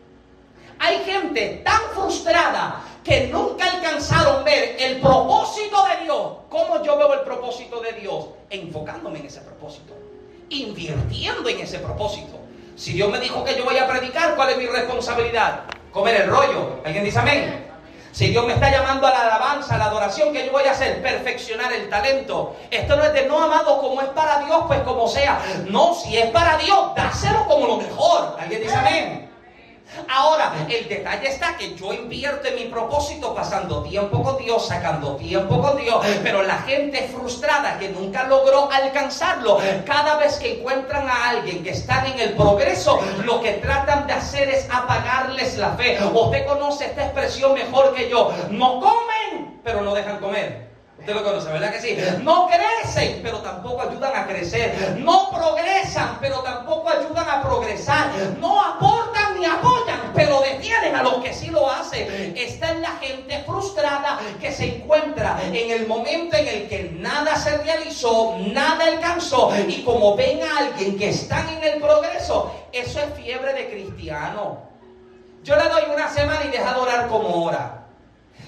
[0.78, 6.32] Hay gente tan frustrada que nunca alcanzaron ver el propósito de Dios.
[6.48, 8.26] ¿Cómo yo veo el propósito de Dios?
[8.50, 9.92] Enfocándome en ese propósito.
[10.48, 12.38] Invirtiendo en ese propósito.
[12.76, 15.64] Si Dios me dijo que yo voy a predicar, ¿cuál es mi responsabilidad?
[15.92, 16.80] Comer el rollo.
[16.84, 17.64] ¿Alguien dice amén?
[18.10, 20.70] Si Dios me está llamando a la alabanza, a la adoración, ¿qué yo voy a
[20.70, 21.02] hacer?
[21.02, 22.56] Perfeccionar el talento.
[22.70, 25.40] Esto no es de no amado como es para Dios, pues como sea.
[25.68, 28.36] No, si es para Dios, dáselo como lo mejor.
[28.38, 29.33] ¿Alguien dice amén?
[30.08, 35.16] Ahora, el detalle está que yo invierto en mi propósito pasando tiempo con Dios, sacando
[35.16, 41.08] tiempo con Dios, pero la gente frustrada que nunca logró alcanzarlo, cada vez que encuentran
[41.08, 45.70] a alguien que está en el progreso, lo que tratan de hacer es apagarles la
[45.72, 45.98] fe.
[46.12, 48.32] Usted conoce esta expresión mejor que yo.
[48.50, 50.63] No comen, pero no dejan comer.
[51.04, 51.98] Usted lo conoce, ¿verdad que sí?
[52.22, 54.96] No crecen, pero tampoco ayudan a crecer.
[55.00, 58.08] No progresan, pero tampoco ayudan a progresar.
[58.40, 62.34] No aportan ni apoyan, pero detienen a los que sí lo hacen.
[62.34, 67.36] Esta es la gente frustrada que se encuentra en el momento en el que nada
[67.36, 69.52] se realizó, nada alcanzó.
[69.68, 74.70] Y como ven a alguien que están en el progreso, eso es fiebre de cristiano.
[75.42, 77.83] Yo le doy una semana y deja de orar como hora.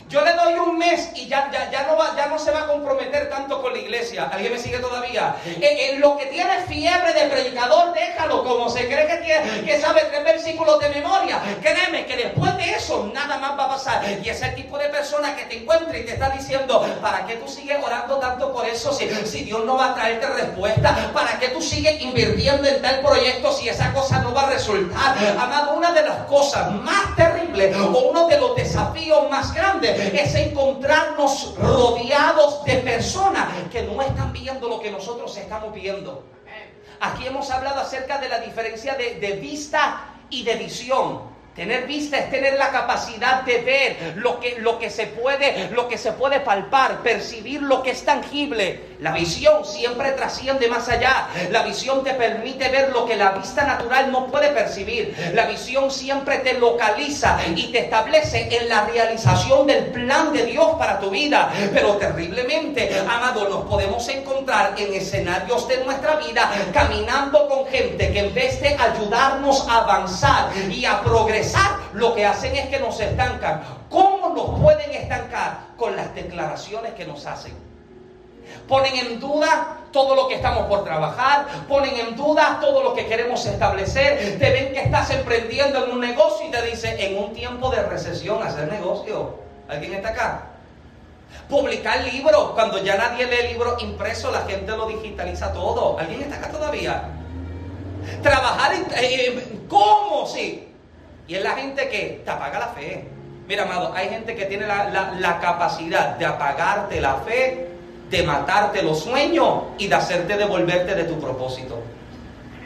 [0.09, 2.61] Yo le doy un mes y ya, ya, ya, no va, ya no se va
[2.61, 4.31] a comprometer tanto con la iglesia.
[4.33, 5.35] ¿Alguien me sigue todavía?
[5.45, 9.63] En, eh, eh, lo que tiene fiebre de predicador, déjalo como se cree que tiene,
[9.65, 11.41] que sabe tres versículos de memoria.
[11.61, 14.05] Créeme que después de eso nada más va a pasar.
[14.23, 17.49] Y ese tipo de persona que te encuentra y te está diciendo, ¿para qué tú
[17.49, 21.11] sigues orando tanto por eso si, si Dios no va a traerte respuesta?
[21.13, 25.17] ¿Para qué tú sigues invirtiendo en tal proyecto si esa cosa no va a resultar?
[25.37, 30.35] Amado, una de las cosas más terribles o uno de los desafíos más grandes es
[30.35, 36.25] encontrarnos rodeados de personas que no están viendo lo que nosotros estamos viendo.
[37.01, 41.36] Aquí hemos hablado acerca de la diferencia de, de vista y de visión.
[41.57, 45.89] Tener vista es tener la capacidad de ver lo que, lo que se puede, lo
[45.89, 48.97] que se puede palpar, percibir lo que es tangible.
[49.01, 51.29] La visión siempre trasciende más allá.
[51.51, 55.15] La visión te permite ver lo que la vista natural no puede percibir.
[55.33, 60.75] La visión siempre te localiza y te establece en la realización del plan de Dios
[60.79, 61.51] para tu vida.
[61.73, 68.21] Pero terriblemente, amado, nos podemos encontrar en escenarios de nuestra vida caminando con gente que
[68.21, 71.46] en vez de ayudarnos a avanzar y a progresar,
[71.95, 73.63] lo que hacen es que nos estancan.
[73.91, 75.59] ¿Cómo nos pueden estancar?
[75.77, 77.55] Con las declaraciones que nos hacen.
[78.69, 83.07] Ponen en duda todo lo que estamos por trabajar, ponen en duda todo lo que
[83.07, 87.33] queremos establecer, te ven que estás emprendiendo en un negocio y te dice, en un
[87.33, 89.37] tiempo de recesión, hacer negocio.
[89.69, 90.43] ¿Alguien está acá?
[91.49, 95.99] Publicar libros, cuando ya nadie lee libros impresos, la gente lo digitaliza todo.
[95.99, 97.05] ¿Alguien está acá todavía?
[98.23, 98.87] Trabajar en...
[98.97, 100.27] Eh, ¿Cómo?
[100.27, 100.66] Sí.
[101.29, 103.05] Y es la gente que te apaga la fe.
[103.49, 107.69] Mira, amado, hay gente que tiene la, capacidad de apagarte la fe,
[108.11, 111.81] de matarte los sueños y de hacerte devolverte de tu propósito.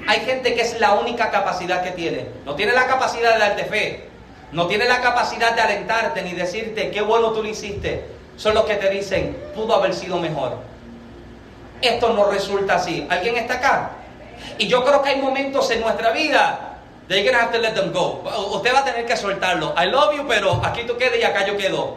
[0.06, 2.26] Hay gente que es la única capacidad que tiene.
[2.44, 4.08] No tiene la capacidad de darte fe.
[4.52, 8.04] No tiene la capacidad de alentarte ni decirte qué bueno tú lo hiciste.
[8.36, 10.56] Son los que te dicen, pudo haber sido mejor.
[11.82, 13.06] Esto no resulta así.
[13.10, 13.90] ¿Alguien está acá?
[14.58, 16.69] Y yo creo que hay momentos en nuestra vida
[17.10, 18.22] They're gonna have to let them go.
[18.54, 19.74] Usted va a tener que soltarlo.
[19.76, 21.96] I love you, pero aquí tú quedas y acá yo quedo.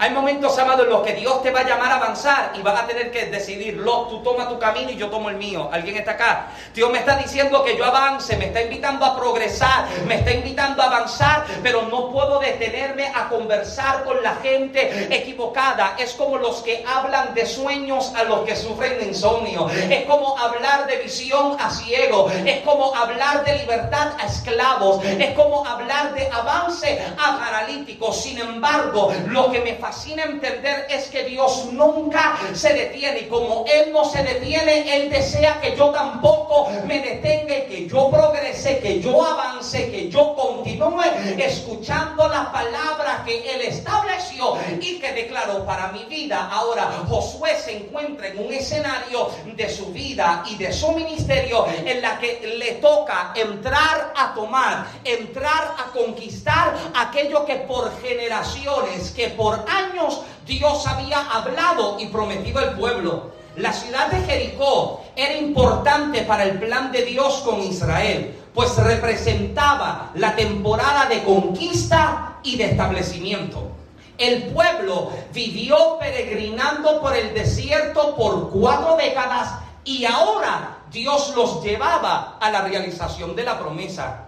[0.00, 2.80] Hay momentos, amados, en los que Dios te va a llamar a avanzar y vas
[2.80, 5.68] a tener que decidir, lo, tú toma tu camino y yo tomo el mío.
[5.72, 6.50] ¿Alguien está acá?
[6.72, 10.82] Dios me está diciendo que yo avance, me está invitando a progresar, me está invitando
[10.82, 15.96] a avanzar, pero no puedo detenerme a conversar con la gente equivocada.
[15.98, 19.68] Es como los que hablan de sueños a los que sufren de insomnio.
[19.68, 22.30] Es como hablar de visión a ciego.
[22.46, 25.04] Es como hablar de libertad a esclavos.
[25.04, 28.22] Es como hablar de avance a paralíticos.
[28.22, 33.64] Sin embargo, lo que me fascina entender es que Dios nunca se detiene y como
[33.66, 39.00] Él no se detiene, Él desea que yo tampoco me detenga que yo progrese, que
[39.00, 41.04] yo avance, que yo continúe
[41.38, 46.50] escuchando la palabra que Él estableció y que declaró para mi vida.
[46.52, 52.02] Ahora Josué se encuentra en un escenario de su vida y de su ministerio en
[52.02, 59.28] la que le toca entrar a tomar, entrar a conquistar aquello que por generaciones, que
[59.28, 63.32] por años, años Dios había hablado y prometido al pueblo.
[63.56, 70.10] La ciudad de Jericó era importante para el plan de Dios con Israel, pues representaba
[70.14, 73.72] la temporada de conquista y de establecimiento.
[74.16, 82.36] El pueblo vivió peregrinando por el desierto por cuatro décadas y ahora Dios los llevaba
[82.40, 84.24] a la realización de la promesa.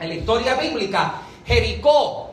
[0.00, 1.14] En la historia bíblica,
[1.46, 2.29] Jericó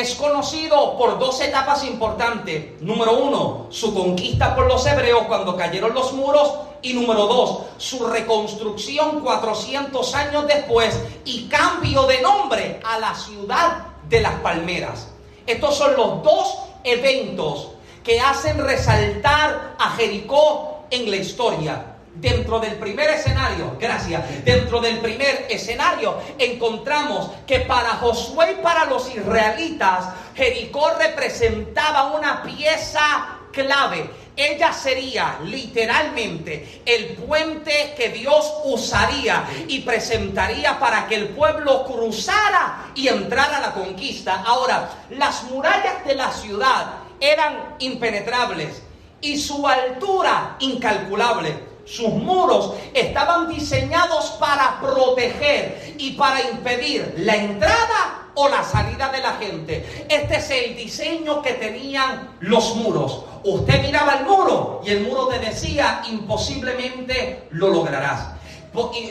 [0.00, 2.80] es conocido por dos etapas importantes.
[2.82, 6.52] Número uno, su conquista por los hebreos cuando cayeron los muros.
[6.82, 13.86] Y número dos, su reconstrucción 400 años después y cambio de nombre a la ciudad
[14.08, 15.08] de las palmeras.
[15.46, 17.68] Estos son los dos eventos
[18.04, 21.95] que hacen resaltar a Jericó en la historia.
[22.20, 28.86] Dentro del primer escenario, gracias, dentro del primer escenario encontramos que para Josué y para
[28.86, 34.08] los israelitas, Jericó representaba una pieza clave.
[34.34, 42.92] Ella sería literalmente el puente que Dios usaría y presentaría para que el pueblo cruzara
[42.94, 44.42] y entrara a la conquista.
[44.46, 46.86] Ahora, las murallas de la ciudad
[47.20, 48.82] eran impenetrables
[49.20, 51.65] y su altura incalculable.
[51.86, 59.20] Sus muros estaban diseñados para proteger y para impedir la entrada o la salida de
[59.20, 60.06] la gente.
[60.08, 63.22] Este es el diseño que tenían los muros.
[63.44, 68.35] Usted miraba el muro y el muro te decía, imposiblemente lo lograrás.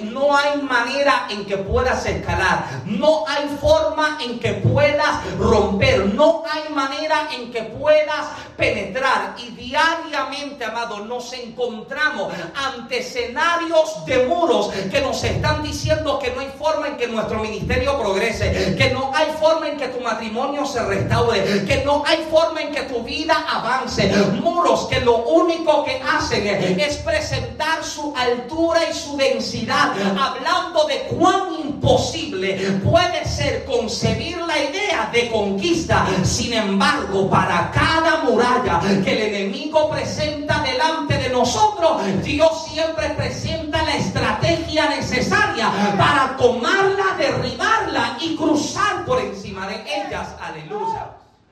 [0.04, 2.65] No hay manera en que puedas escalar.
[2.86, 6.05] No hay forma en que puedas romper.
[6.13, 9.36] No hay manera en que puedas penetrar.
[9.38, 16.41] Y diariamente, amado, nos encontramos ante escenarios de muros que nos están diciendo que no
[16.41, 18.76] hay forma en que nuestro ministerio progrese.
[18.78, 21.66] Que no hay forma en que tu matrimonio se restaure.
[21.66, 24.07] Que no hay forma en que tu vida avance.
[24.41, 26.47] Muros que lo único que hacen
[26.80, 34.58] es presentar su altura y su densidad, hablando de cuán imposible puede ser concebir la
[34.58, 36.06] idea de conquista.
[36.24, 43.84] Sin embargo, para cada muralla que el enemigo presenta delante de nosotros, Dios siempre presenta
[43.84, 50.30] la estrategia necesaria para tomarla, derribarla y cruzar por encima de ellas.
[50.39, 51.12] Aleluya.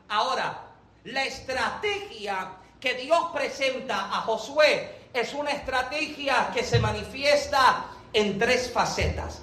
[0.09, 0.59] Ahora,
[1.05, 2.49] la estrategia
[2.79, 9.41] que Dios presenta a Josué es una estrategia que se manifiesta en tres facetas.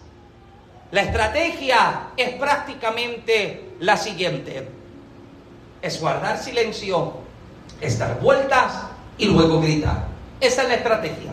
[0.91, 4.69] La estrategia es prácticamente la siguiente.
[5.83, 7.15] Es guardar silencio,
[7.81, 8.73] estar vueltas
[9.19, 10.07] y luego gritar.
[10.41, 11.33] Esa es la estrategia.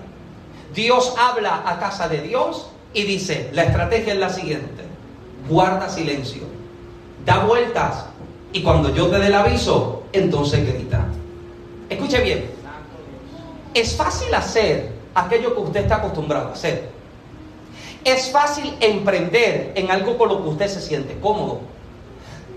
[0.74, 4.84] Dios habla a casa de Dios y dice, la estrategia es la siguiente.
[5.48, 6.44] Guarda silencio,
[7.26, 8.06] da vueltas
[8.52, 11.06] y cuando yo te dé el aviso, entonces grita.
[11.90, 12.50] Escuche bien,
[13.74, 16.97] es fácil hacer aquello que usted está acostumbrado a hacer.
[18.08, 21.60] Es fácil emprender en algo con lo que usted se siente cómodo.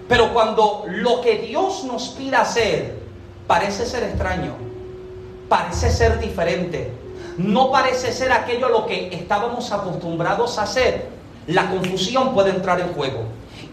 [0.09, 2.95] Pero cuando lo que Dios nos pide hacer
[3.49, 4.55] parece ser extraño,
[5.49, 6.93] parece ser diferente,
[7.37, 11.09] no parece ser aquello a lo que estábamos acostumbrados a hacer,
[11.49, 13.25] la confusión puede entrar en juego.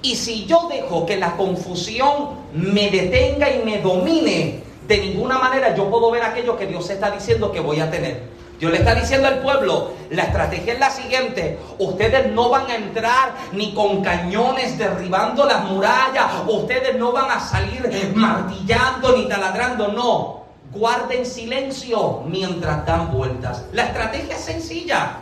[0.01, 5.75] Y si yo dejo que la confusión me detenga y me domine, de ninguna manera
[5.75, 8.23] yo puedo ver aquello que Dios está diciendo que voy a tener.
[8.59, 12.75] Dios le está diciendo al pueblo, la estrategia es la siguiente, ustedes no van a
[12.75, 19.89] entrar ni con cañones derribando las murallas, ustedes no van a salir martillando ni taladrando,
[19.89, 23.65] no, guarden silencio mientras dan vueltas.
[23.73, 25.17] La estrategia es sencilla,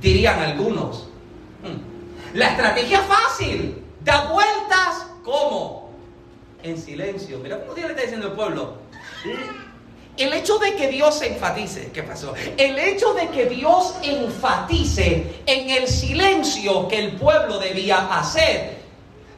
[0.00, 1.08] dirían algunos.
[1.62, 2.36] Hmm.
[2.36, 5.90] La estrategia es fácil, da vueltas, ¿cómo?
[6.62, 7.38] En silencio.
[7.38, 8.74] Mira cómo Dios le está diciendo al pueblo,
[10.20, 12.34] el hecho de que Dios enfatice, ¿qué pasó?
[12.56, 18.80] El hecho de que Dios enfatice en el silencio que el pueblo debía hacer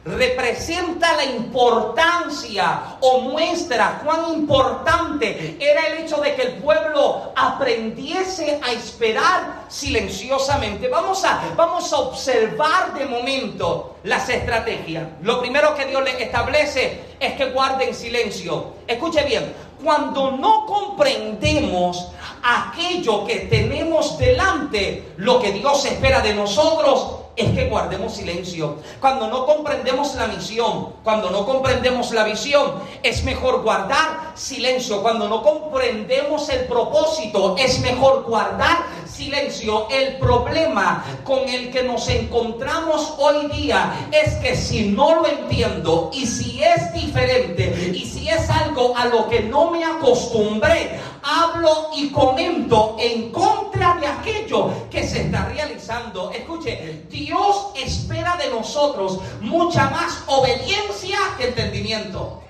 [0.05, 8.59] representa la importancia o muestra cuán importante era el hecho de que el pueblo aprendiese
[8.61, 10.89] a esperar silenciosamente.
[10.89, 15.07] Vamos a, vamos a observar de momento las estrategias.
[15.21, 18.73] Lo primero que Dios le establece es que guarden silencio.
[18.85, 19.53] Escuche bien,
[19.83, 22.07] cuando no comprendemos
[22.41, 28.77] aquello que tenemos delante, lo que Dios espera de nosotros es que guardemos silencio.
[28.99, 35.01] Cuando no comprendemos la misión, cuando no comprendemos la visión, es mejor guardar silencio.
[35.01, 39.87] Cuando no comprendemos el propósito, es mejor guardar silencio.
[39.89, 46.11] El problema con el que nos encontramos hoy día es que si no lo entiendo
[46.13, 51.91] y si es diferente y si es algo a lo que no me acostumbré, hablo
[51.95, 56.31] y comento en contra de aquello que se está realizando.
[56.31, 62.41] Escuche, Dios espera de nosotros mucha más obediencia que entendimiento.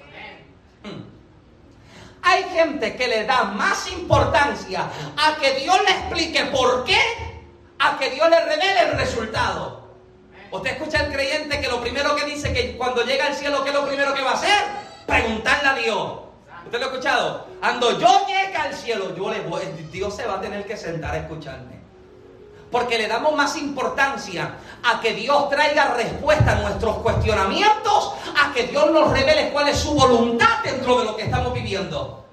[0.84, 1.13] Hmm.
[2.24, 7.00] Hay gente que le da más importancia a que Dios le explique por qué,
[7.80, 9.84] a que Dios le revele el resultado.
[10.50, 13.72] Usted escucha al creyente que lo primero que dice que cuando llega al cielo, ¿qué
[13.72, 14.64] es lo primero que va a hacer?
[15.06, 16.20] Preguntarle a Dios.
[16.66, 17.48] ¿Usted lo ha escuchado?
[17.60, 21.14] Cuando yo llegue al cielo, yo le voy, Dios se va a tener que sentar
[21.14, 21.83] a escucharme.
[22.74, 28.64] Porque le damos más importancia a que Dios traiga respuesta a nuestros cuestionamientos, a que
[28.64, 32.26] Dios nos revele cuál es su voluntad dentro de lo que estamos viviendo.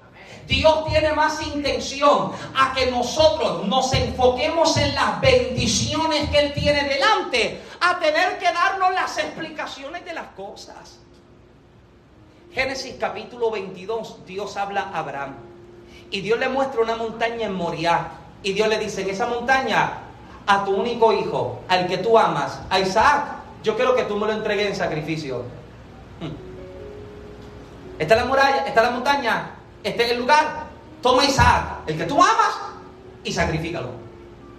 [0.47, 6.85] Dios tiene más intención a que nosotros nos enfoquemos en las bendiciones que Él tiene
[6.85, 10.97] delante, a tener que darnos las explicaciones de las cosas.
[12.51, 15.35] Génesis capítulo 22, Dios habla a Abraham.
[16.09, 18.07] Y Dios le muestra una montaña en Moriah.
[18.43, 20.00] Y Dios le dice, en esa montaña,
[20.47, 23.23] a tu único hijo, al que tú amas, a Isaac,
[23.63, 25.43] yo quiero que tú me lo entregues en sacrificio.
[26.19, 26.33] Hmm.
[27.99, 29.51] Está la muralla, está la montaña,
[29.83, 30.71] este es el lugar.
[31.01, 32.59] Toma a Isaac, el que tú amas,
[33.23, 33.89] y sacrifícalo.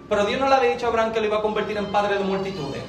[0.09, 2.17] Pero Dios no le había dicho a Abraham que lo iba a convertir en padre
[2.17, 2.83] de multitudes.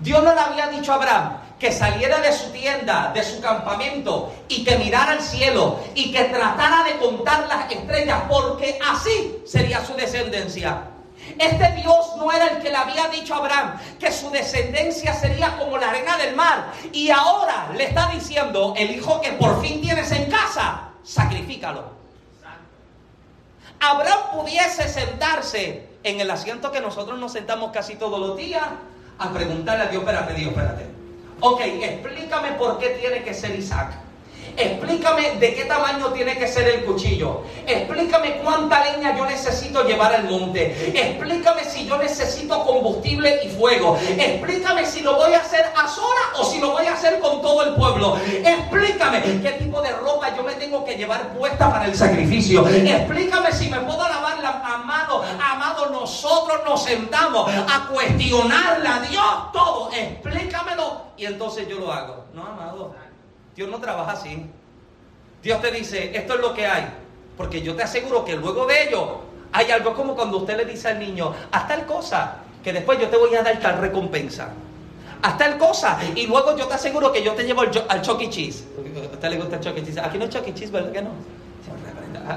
[0.00, 4.32] Dios no le había dicho a Abraham que saliera de su tienda, de su campamento
[4.48, 9.84] y que mirara al cielo y que tratara de contar las estrellas porque así sería
[9.84, 10.82] su descendencia.
[11.38, 15.56] Este Dios no era el que le había dicho a Abraham que su descendencia sería
[15.58, 16.72] como la arena del mar.
[16.92, 21.98] Y ahora le está diciendo, el hijo que por fin tienes en casa, sacrifícalo.
[23.80, 28.64] Abraham pudiese sentarse en el asiento que nosotros nos sentamos casi todos los días
[29.18, 30.86] a preguntarle a Dios, espérate, Dios, espérate.
[31.40, 34.07] Ok, explícame por qué tiene que ser Isaac.
[34.56, 37.42] Explícame de qué tamaño tiene que ser el cuchillo.
[37.66, 40.92] Explícame cuánta leña yo necesito llevar al monte.
[40.94, 43.98] Explícame si yo necesito combustible y fuego.
[44.18, 47.40] Explícame si lo voy a hacer a sola o si lo voy a hacer con
[47.42, 48.18] todo el pueblo.
[48.26, 52.66] Explícame qué tipo de ropa yo me tengo que llevar puesta para el sacrificio.
[52.68, 54.52] Explícame si me puedo lavar la
[54.84, 55.22] mano.
[55.40, 59.90] Amado, nosotros nos sentamos a cuestionarle a Dios todo.
[59.92, 62.24] Explícamelo y entonces yo lo hago.
[62.32, 63.07] No, amado.
[63.58, 64.46] Dios no trabaja así.
[65.42, 66.86] Dios te dice, esto es lo que hay.
[67.36, 69.18] Porque yo te aseguro que luego de ello
[69.52, 73.08] hay algo como cuando usted le dice al niño, haz tal cosa, que después yo
[73.08, 74.50] te voy a dar tal recompensa.
[75.22, 75.98] Haz tal cosa.
[76.14, 78.64] Y luego yo te aseguro que yo te llevo al, al Chucky Cheese.
[79.10, 80.00] ¿A usted le gusta el Chucky Cheese?
[80.02, 81.10] Aquí no hay Chucky Cheese, ¿verdad que no?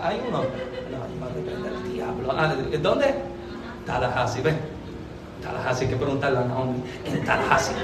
[0.04, 0.40] Hay uno.
[0.40, 2.34] No, el diablo.
[2.36, 3.14] Ah, ¿Dónde?
[3.86, 4.60] Tallahassee, ven.
[5.44, 6.82] Tallahassee, hay que preguntarle a Naomi.
[7.06, 7.76] En Tallahassee.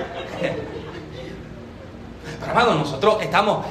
[2.40, 3.66] Pero nosotros estamos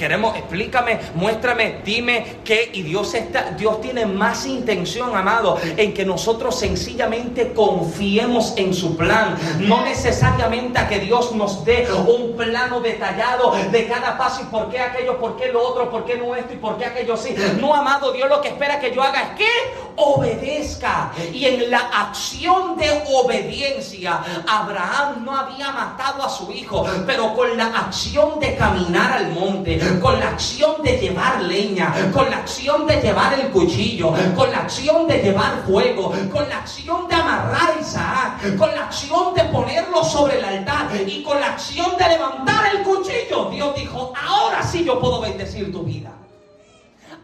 [0.00, 2.70] queremos, explícame, muéstrame, dime qué.
[2.72, 8.96] Y Dios, está, Dios tiene más intención, amado, en que nosotros sencillamente confiemos en su
[8.96, 9.36] plan.
[9.58, 14.70] No necesariamente a que Dios nos dé un plano detallado de cada paso y por
[14.70, 17.34] qué aquello, por qué lo otro, por qué no esto y por qué aquello sí.
[17.60, 19.50] No, amado, Dios lo que espera que yo haga es que
[19.96, 21.12] obedezca.
[21.30, 27.54] Y en la acción de obediencia, Abraham no había matado a su hijo, pero con
[27.54, 32.86] la acción de caminar al monte, con la acción de llevar leña, con la acción
[32.86, 37.76] de llevar el cuchillo, con la acción de llevar fuego, con la acción de amarrar
[37.76, 42.08] a Isaac, con la acción de ponerlo sobre el altar y con la acción de
[42.08, 43.50] levantar el cuchillo.
[43.50, 46.12] Dios dijo, ahora sí yo puedo bendecir tu vida.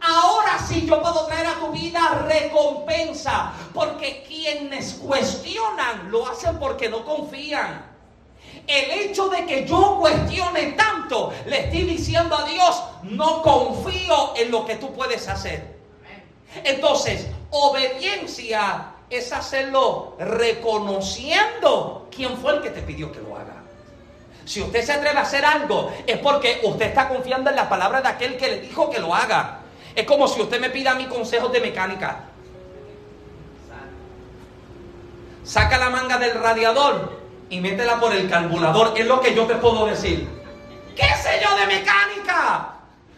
[0.01, 3.53] Ahora sí yo puedo traer a tu vida recompensa.
[3.73, 7.96] Porque quienes cuestionan lo hacen porque no confían.
[8.67, 14.51] El hecho de que yo cuestione tanto, le estoy diciendo a Dios, no confío en
[14.51, 15.77] lo que tú puedes hacer.
[16.65, 23.63] Entonces, obediencia es hacerlo reconociendo quién fue el que te pidió que lo haga.
[24.45, 28.01] Si usted se atreve a hacer algo, es porque usted está confiando en la palabra
[28.01, 29.61] de aquel que le dijo que lo haga.
[29.95, 32.25] Es como si usted me pida mi consejos de mecánica.
[35.45, 37.16] Saca la manga del radiador
[37.49, 38.95] y métela por el carburador.
[38.97, 40.29] Es lo que yo te puedo decir.
[40.95, 42.76] ¿Qué sé yo de mecánica?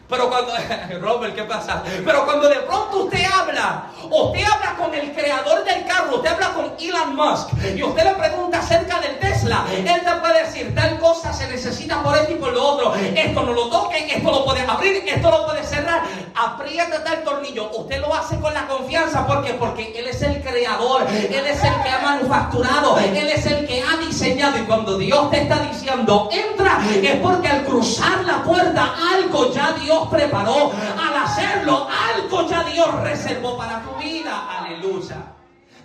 [0.09, 0.53] Pero cuando,
[1.01, 1.83] Robert, ¿qué pasa?
[2.05, 6.55] Pero cuando de pronto usted habla, usted habla con el creador del carro, usted habla
[6.55, 10.99] con Elon Musk y usted le pregunta acerca del Tesla, él te puede decir, tal
[10.99, 14.45] cosa se necesita por esto y por lo otro, esto no lo toquen, esto lo
[14.45, 16.03] puede abrir, esto lo puede cerrar,
[16.35, 19.55] aprieta tal tornillo, usted lo hace con la confianza, ¿por qué?
[19.55, 23.83] Porque él es el creador, él es el que ha manufacturado, él es el que
[23.83, 28.95] ha diseñado y cuando Dios te está diciendo, entra, es porque al cruzar la puerta
[29.13, 30.71] algo ya Dios preparó.
[30.99, 34.59] Al hacerlo, algo ya Dios reservó para tu vida.
[34.59, 35.35] Aleluya.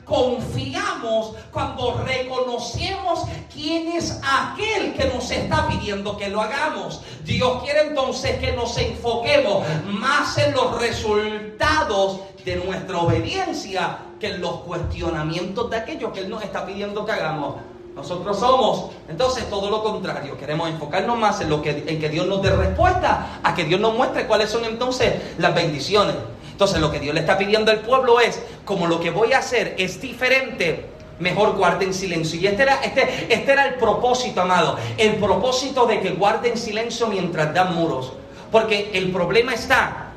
[0.05, 7.01] Confiamos cuando reconocemos quién es aquel que nos está pidiendo que lo hagamos.
[7.23, 14.41] Dios quiere entonces que nos enfoquemos más en los resultados de nuestra obediencia que en
[14.41, 17.55] los cuestionamientos de aquello que Él nos está pidiendo que hagamos.
[17.95, 20.35] Nosotros somos, entonces, todo lo contrario.
[20.37, 23.79] Queremos enfocarnos más en, lo que, en que Dios nos dé respuesta, a que Dios
[23.79, 26.15] nos muestre cuáles son entonces las bendiciones.
[26.51, 29.39] Entonces, lo que Dios le está pidiendo al pueblo es, como lo que voy a
[29.39, 30.89] hacer es diferente,
[31.19, 32.39] mejor guarden silencio.
[32.39, 34.77] Y este era, este, este era el propósito, amado.
[34.97, 38.13] El propósito de que guarden silencio mientras dan muros.
[38.51, 40.07] Porque el problema está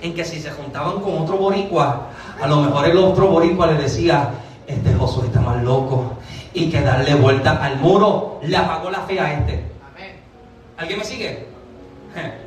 [0.00, 2.08] en que si se juntaban con otro boricua,
[2.40, 4.30] a lo mejor el otro boricua le decía,
[4.66, 6.16] este Josué está más loco
[6.54, 9.64] y que darle vuelta al muro le apagó la fe a este.
[10.76, 11.46] ¿Alguien me sigue?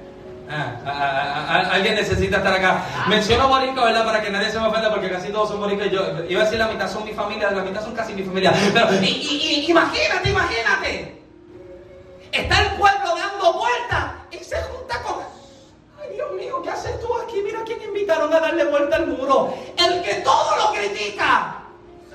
[0.47, 2.85] Ah, ah, ah, alguien necesita estar acá.
[3.07, 4.05] Menciono boricua, ¿verdad?
[4.05, 5.87] Para que nadie se me ofenda, porque casi todos son boricua.
[5.87, 8.53] Yo iba a decir la mitad son mi familia, la mitad son casi mi familia.
[8.71, 11.21] Pero imagínate, imagínate.
[12.31, 15.15] Está el pueblo dando vueltas y se junta con.
[15.99, 17.41] Ay, Dios mío, ¿qué haces tú aquí?
[17.43, 19.51] Mira quién invitaron a darle vuelta al muro.
[19.77, 21.64] El que todo lo critica.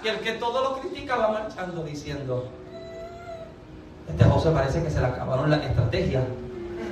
[0.02, 2.48] Y el que todo lo critica va marchando diciendo,
[4.08, 6.24] este José parece que se le acabaron las estrategias.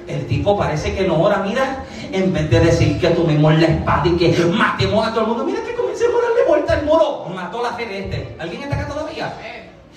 [0.06, 4.08] El tipo parece que no ora, mira, en vez de decir que tomemos la espada
[4.08, 7.26] y que matemos a todo el mundo, mira que comencemos a darle vuelta al muro,
[7.34, 8.36] mató la fe este.
[8.38, 9.32] ¿Alguien está acá todavía?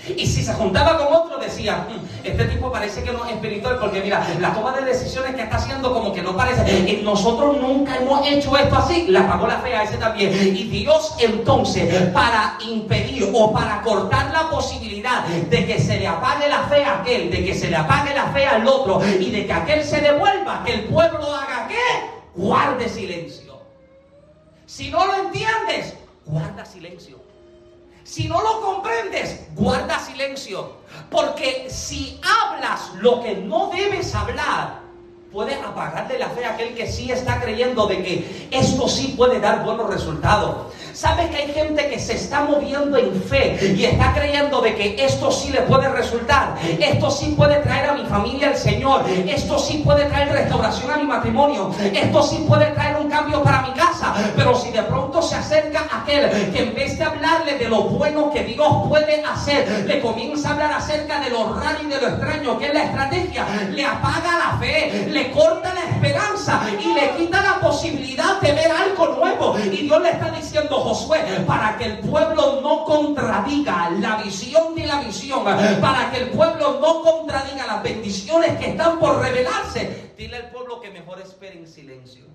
[0.07, 3.77] Y si se juntaba con otro, decía, "Hmm, este tipo parece que no es espiritual,
[3.79, 7.01] porque mira, la toma de decisiones que está haciendo como que no parece.
[7.03, 9.07] Nosotros nunca hemos hecho esto así.
[9.07, 10.31] La pagó la fe a ese también.
[10.33, 16.47] Y Dios entonces, para impedir o para cortar la posibilidad de que se le apague
[16.47, 19.45] la fe a aquel, de que se le apague la fe al otro y de
[19.45, 21.75] que aquel se devuelva, que el pueblo haga qué?
[22.35, 23.59] Guarde silencio.
[24.65, 25.95] Si no lo entiendes,
[26.25, 27.19] guarda silencio.
[28.03, 30.73] Si no lo comprendes, guarda silencio.
[31.09, 34.81] Porque si hablas lo que no debes hablar,
[35.31, 39.39] puede apagarle la fe a aquel que sí está creyendo de que esto sí puede
[39.39, 40.73] dar buenos resultados.
[41.01, 45.03] ¿Sabes que hay gente que se está moviendo en fe y está creyendo de que
[45.03, 46.55] esto sí le puede resultar?
[46.79, 49.05] Esto sí puede traer a mi familia al Señor.
[49.09, 51.71] Esto sí puede traer restauración a mi matrimonio.
[51.91, 54.13] Esto sí puede traer un cambio para mi casa.
[54.35, 58.29] Pero si de pronto se acerca aquel que en vez de hablarle de lo bueno
[58.29, 62.09] que Dios puede hacer, le comienza a hablar acerca de lo raro y de lo
[62.09, 67.17] extraño que es la estrategia, le apaga la fe, le corta la esperanza y le
[67.17, 69.57] quita la posibilidad de ver algo nuevo.
[69.57, 70.90] Y Dios le está diciendo,
[71.45, 76.79] Para que el pueblo no contradiga la visión de la visión, para que el pueblo
[76.81, 81.67] no contradiga las bendiciones que están por revelarse, dile al pueblo que mejor espere en
[81.67, 82.25] silencio.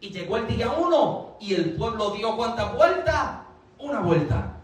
[0.00, 3.30] Y llegó el día uno y el pueblo dio cuántas vueltas?
[3.78, 4.56] Una vuelta.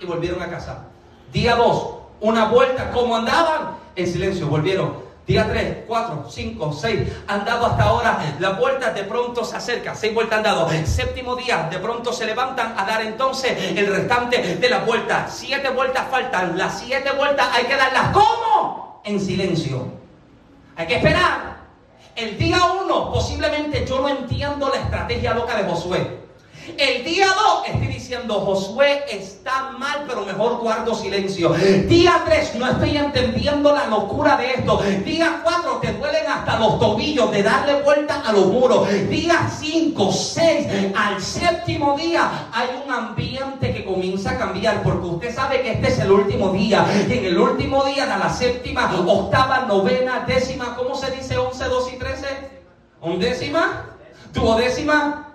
[0.00, 0.84] Y volvieron a casa.
[1.32, 2.90] Día dos, una vuelta.
[2.92, 3.78] ¿Cómo andaban?
[3.96, 5.07] En silencio, volvieron.
[5.28, 9.94] Día 3, 4, 5, 6, han dado hasta ahora, la vuelta de pronto se acerca,
[9.94, 10.70] 6 vueltas han dado.
[10.86, 15.28] Séptimo día, de pronto se levantan a dar entonces el restante de la vuelta.
[15.28, 18.10] Siete vueltas faltan, las siete vueltas hay que darlas.
[18.14, 19.02] ¿Cómo?
[19.04, 19.92] En silencio.
[20.76, 21.58] Hay que esperar.
[22.16, 26.20] El día 1, posiblemente yo no entiendo la estrategia loca de Josué.
[26.76, 31.50] El día 2 estoy diciendo, Josué está mal, pero mejor guardo silencio.
[31.50, 34.80] Día 3 no estoy entendiendo la locura de esto.
[35.04, 38.88] Día 4 te duelen hasta los tobillos de darle vuelta a los muros.
[39.08, 40.66] Día 5, 6,
[40.96, 45.88] al séptimo día hay un ambiente que comienza a cambiar porque usted sabe que este
[45.88, 46.86] es el último día.
[47.08, 51.64] Y en el último día de la séptima, octava, novena, décima, ¿cómo se dice 11,
[51.64, 52.26] 12 y 13?
[53.00, 53.84] ¿Undécima?
[54.32, 55.27] ¿Duodécima?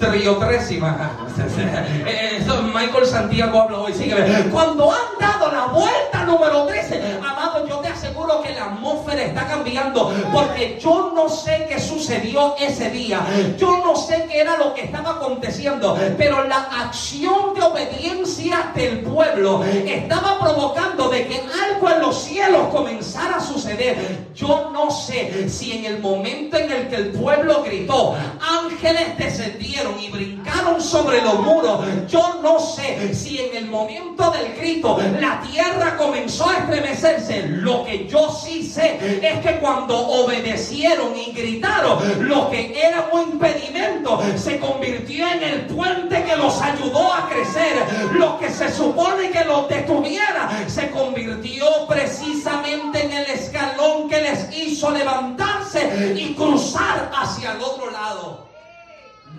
[0.00, 1.10] Triotresima.
[2.06, 3.92] Eso Michael Santiago habla hoy.
[3.92, 4.44] Sígueme.
[4.50, 8.09] Cuando han dado la vuelta número 13, amado, yo te aseguro
[8.42, 10.12] que la atmósfera está cambiando.
[10.32, 13.20] Porque yo no sé qué sucedió ese día.
[13.58, 15.98] Yo no sé qué era lo que estaba aconteciendo.
[16.16, 22.68] Pero la acción de obediencia del pueblo estaba provocando de que algo en los cielos
[22.68, 23.96] comenzara a suceder.
[24.34, 29.98] Yo no sé si en el momento en el que el pueblo gritó, ángeles descendieron
[30.00, 31.80] y brincaron sobre los muros.
[32.08, 37.46] Yo no sé si en el momento del grito la tierra comenzó a estremecerse.
[37.48, 43.32] Lo que yo sí sé es que cuando obedecieron y gritaron, lo que era un
[43.32, 47.84] impedimento se convirtió en el puente que los ayudó a crecer.
[48.12, 54.56] Lo que se supone que los detuviera se convirtió precisamente en el escalón que les
[54.56, 58.48] hizo levantarse y cruzar hacia el otro lado.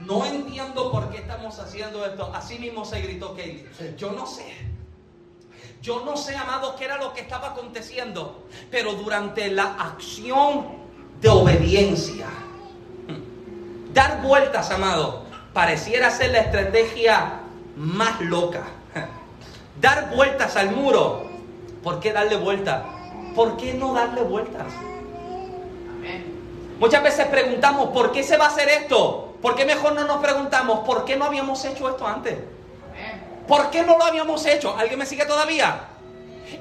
[0.05, 2.31] No entiendo por qué estamos haciendo esto.
[2.33, 3.65] Así mismo se gritó Kelly.
[3.97, 4.45] Yo no sé.
[5.81, 8.43] Yo no sé, amados, qué era lo que estaba aconteciendo.
[8.69, 10.65] Pero durante la acción
[11.19, 12.27] de obediencia,
[13.93, 15.23] dar vueltas, amado,
[15.53, 17.39] pareciera ser la estrategia
[17.75, 18.63] más loca.
[19.81, 21.27] Dar vueltas al muro.
[21.81, 22.83] ¿Por qué darle vueltas?
[23.35, 24.67] ¿Por qué no darle vueltas?
[26.79, 29.35] Muchas veces preguntamos, ¿por qué se va a hacer esto?
[29.41, 32.37] ¿Por qué mejor no nos preguntamos, ¿por qué no habíamos hecho esto antes?
[33.51, 34.73] ¿Por qué no lo habíamos hecho?
[34.77, 35.81] ¿Alguien me sigue todavía?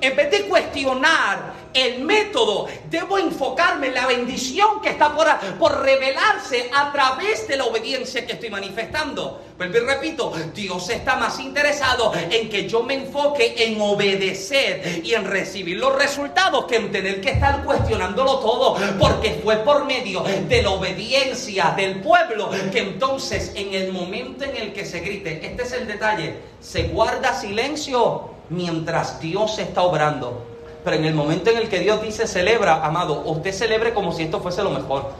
[0.01, 5.27] En vez de cuestionar el método, debo enfocarme en la bendición que está por,
[5.59, 9.43] por revelarse a través de la obediencia que estoy manifestando.
[9.57, 15.13] Vuelvo y repito, Dios está más interesado en que yo me enfoque en obedecer y
[15.13, 20.23] en recibir los resultados que en tener que estar cuestionándolo todo, porque fue por medio
[20.23, 25.47] de la obediencia del pueblo que entonces en el momento en el que se grite,
[25.47, 30.45] este es el detalle, se guarda silencio mientras Dios está obrando.
[30.85, 34.25] Pero en el momento en el que Dios dice celebra, amado, usted celebre como si
[34.25, 35.11] esto fuese lo mejor.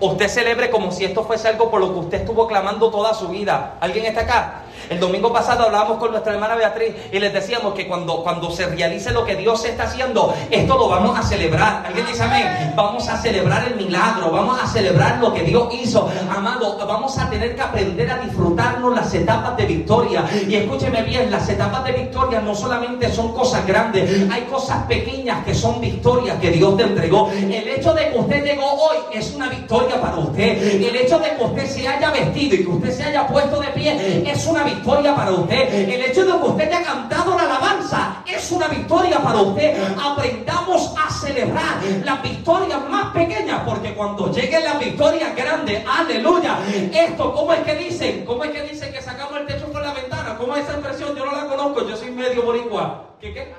[0.00, 3.28] Usted celebre como si esto fuese algo por lo que usted estuvo clamando toda su
[3.28, 3.76] vida.
[3.80, 4.62] ¿Alguien está acá?
[4.90, 8.66] El domingo pasado hablábamos con nuestra hermana Beatriz y les decíamos que cuando, cuando se
[8.66, 11.84] realice lo que Dios está haciendo, esto lo vamos a celebrar.
[11.86, 12.72] ¿Alguien dice amén?
[12.74, 16.10] Vamos a celebrar el milagro, vamos a celebrar lo que Dios hizo.
[16.28, 20.24] Amado, vamos a tener que aprender a disfrutarnos las etapas de victoria.
[20.48, 25.44] Y escúcheme bien, las etapas de victoria no solamente son cosas grandes, hay cosas pequeñas
[25.44, 27.30] que son victorias que Dios te entregó.
[27.30, 30.82] El hecho de que usted llegó hoy es una victoria para usted.
[30.82, 33.68] El hecho de que usted se haya vestido y que usted se haya puesto de
[33.68, 35.88] pie es una victoria para usted.
[35.88, 39.76] El hecho de que usted haya cantado la alabanza es una victoria para usted.
[39.98, 46.58] Aprendamos a celebrar las victorias más pequeñas porque cuando lleguen las victorias grandes, aleluya.
[46.92, 48.24] Esto, ¿cómo es que dicen?
[48.24, 50.36] ¿Cómo es que dicen que sacamos el techo por la ventana?
[50.36, 51.16] ¿Cómo es esa expresión?
[51.16, 53.04] Yo no la conozco, yo soy medio boricua.
[53.20, 53.52] ¿Qué qué?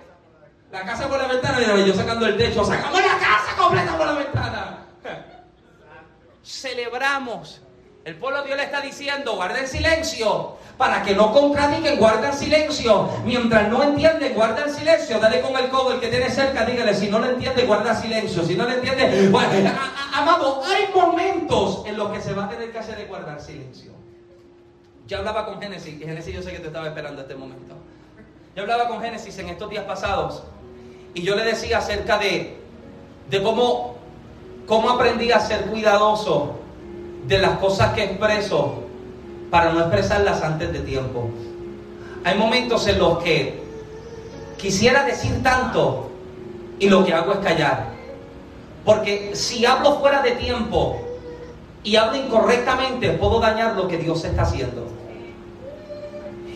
[0.71, 4.13] La casa por la ventana, yo sacando el techo, sacamos la casa completa por la
[4.13, 4.77] ventana.
[6.43, 7.61] Celebramos.
[8.03, 13.09] El pueblo de Dios le está diciendo, guarden silencio, para que no contradiquen, guarden silencio.
[13.23, 15.19] Mientras no entienden, guarden silencio.
[15.19, 18.43] Dale con el codo, el que tiene cerca, dígale, si no lo entiende, guarda silencio.
[18.43, 19.71] Si no lo entiende, bueno,
[20.15, 23.91] amado, hay momentos en los que se va a tener que hacer de guardar silencio.
[25.05, 27.75] Yo hablaba con Génesis, y Génesis yo sé que te estaba esperando este momento.
[28.55, 30.41] Yo hablaba con Génesis en estos días pasados,
[31.13, 32.57] y yo le decía acerca de,
[33.29, 33.97] de cómo,
[34.65, 36.60] cómo aprendí a ser cuidadoso
[37.27, 38.83] de las cosas que expreso
[39.49, 41.29] para no expresarlas antes de tiempo.
[42.23, 43.61] Hay momentos en los que
[44.57, 46.11] quisiera decir tanto
[46.79, 47.91] y lo que hago es callar.
[48.85, 51.01] Porque si hablo fuera de tiempo
[51.83, 54.87] y hablo incorrectamente, puedo dañar lo que Dios está haciendo.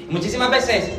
[0.10, 0.92] Muchísimas veces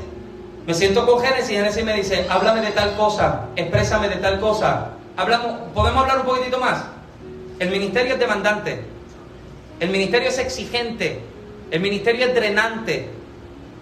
[0.66, 4.40] me siento con Génesis y Génesis me dice, háblame de tal cosa, exprésame de tal
[4.40, 4.90] cosa.
[5.16, 6.84] Hablamos, ¿Podemos hablar un poquitito más?
[7.58, 8.95] El ministerio es demandante.
[9.78, 11.20] El ministerio es exigente.
[11.70, 13.10] El ministerio es drenante.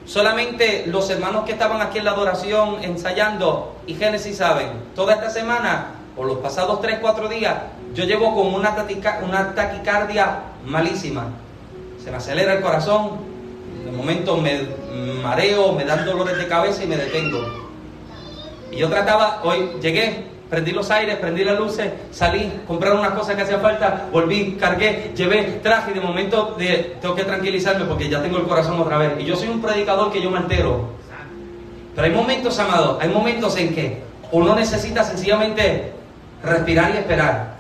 [0.06, 5.30] Solamente los hermanos que estaban aquí en la adoración ensayando y Génesis saben, toda esta
[5.30, 7.54] semana, por los pasados 3, 4 días,
[7.94, 8.76] yo llevo con una,
[9.22, 11.28] una taquicardia malísima.
[12.02, 13.12] Se me acelera el corazón,
[13.84, 14.60] de momento me
[15.22, 17.40] mareo, me dan dolores de cabeza y me detengo.
[18.70, 23.34] Y yo trataba, hoy llegué, prendí los aires, prendí las luces, salí, compré unas cosas
[23.34, 26.56] que hacía falta, volví, cargué, llevé, traje y de momento
[27.00, 29.14] tengo que tranquilizarme porque ya tengo el corazón otra vez.
[29.18, 30.90] Y yo soy un predicador que yo me altero.
[31.96, 35.92] Pero hay momentos, amados, hay momentos en que uno necesita sencillamente
[36.44, 37.54] respirar y esperar.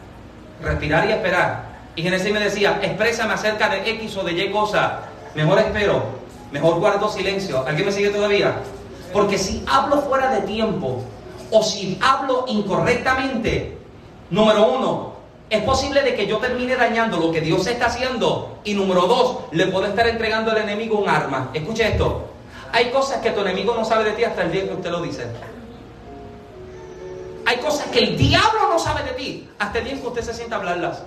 [0.62, 1.64] Respirar y esperar.
[1.96, 5.00] Y Genesis me decía, exprésame acerca de X o de Y cosa.
[5.34, 6.04] Mejor espero,
[6.52, 7.66] mejor guardo silencio.
[7.66, 8.54] ¿Alguien me sigue todavía?
[9.12, 11.02] Porque si hablo fuera de tiempo
[11.54, 13.78] o si hablo incorrectamente,
[14.30, 15.14] número uno,
[15.48, 18.58] es posible de que yo termine dañando lo que Dios está haciendo.
[18.64, 21.50] Y número dos, le puedo estar entregando al enemigo un arma.
[21.54, 22.24] Escuche esto.
[22.72, 25.00] Hay cosas que tu enemigo no sabe de ti hasta el día que usted lo
[25.00, 25.28] dice.
[27.46, 30.34] Hay cosas que el diablo no sabe de ti hasta el día que usted se
[30.34, 31.04] sienta a hablarlas.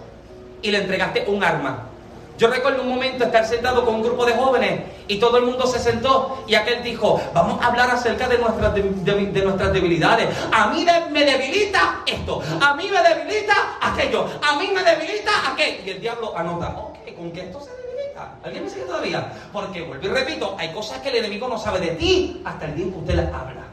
[0.62, 1.90] Y le entregaste un arma.
[2.38, 5.66] Yo recuerdo un momento estar sentado con un grupo de jóvenes y todo el mundo
[5.66, 10.30] se sentó y aquel dijo, vamos a hablar acerca de nuestras, de, nuestras debilidades.
[10.52, 15.82] A mí me debilita esto, a mí me debilita aquello, a mí me debilita aquello.
[15.84, 18.36] Y el diablo anota, ok, ¿con qué esto se debilita?
[18.44, 19.34] ¿Alguien me sigue todavía?
[19.52, 22.76] Porque, vuelvo y repito, hay cosas que el enemigo no sabe de ti hasta el
[22.76, 23.67] día que usted las habla.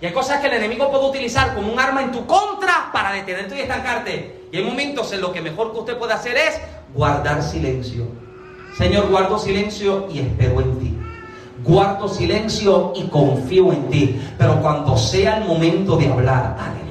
[0.00, 3.12] Y hay cosas que el enemigo puede utilizar como un arma en tu contra para
[3.12, 4.48] detenerte y estancarte.
[4.52, 6.60] Y hay momentos en los que mejor que usted puede hacer es
[6.94, 8.06] guardar silencio.
[8.76, 10.98] Señor, guardo silencio y espero en ti.
[11.62, 14.20] Guardo silencio y confío en ti.
[14.36, 16.83] Pero cuando sea el momento de hablar, aleluya.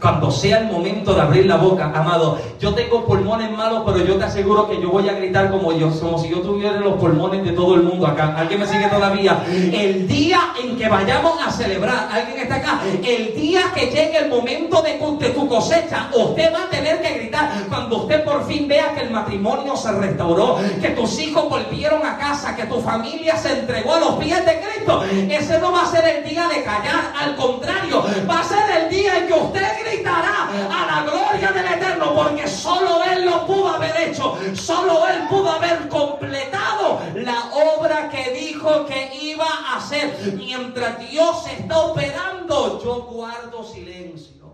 [0.00, 4.16] Cuando sea el momento de abrir la boca, amado, yo tengo pulmones malos, pero yo
[4.16, 7.44] te aseguro que yo voy a gritar como yo, como si yo tuviera los pulmones
[7.44, 8.34] de todo el mundo acá.
[8.36, 9.44] ¿Alguien me sigue todavía?
[9.48, 12.80] El día en que vayamos a celebrar, ¿alguien está acá?
[13.04, 17.18] El día que llegue el momento de, de tu cosecha, usted va a tener que
[17.18, 22.04] gritar cuando usted por fin vea que el matrimonio se restauró, que tus hijos volvieron
[22.04, 25.02] a casa, que tu familia se entregó a los pies de Cristo.
[25.28, 28.90] Ese no va a ser el día de callar, al contrario, va a ser el
[28.90, 29.62] día en que usted
[30.06, 35.50] a la gloria del Eterno, porque solo Él lo pudo haber hecho, solo Él pudo
[35.50, 40.34] haber completado la obra que dijo que iba a hacer.
[40.34, 44.52] Mientras Dios está operando, yo guardo silencio.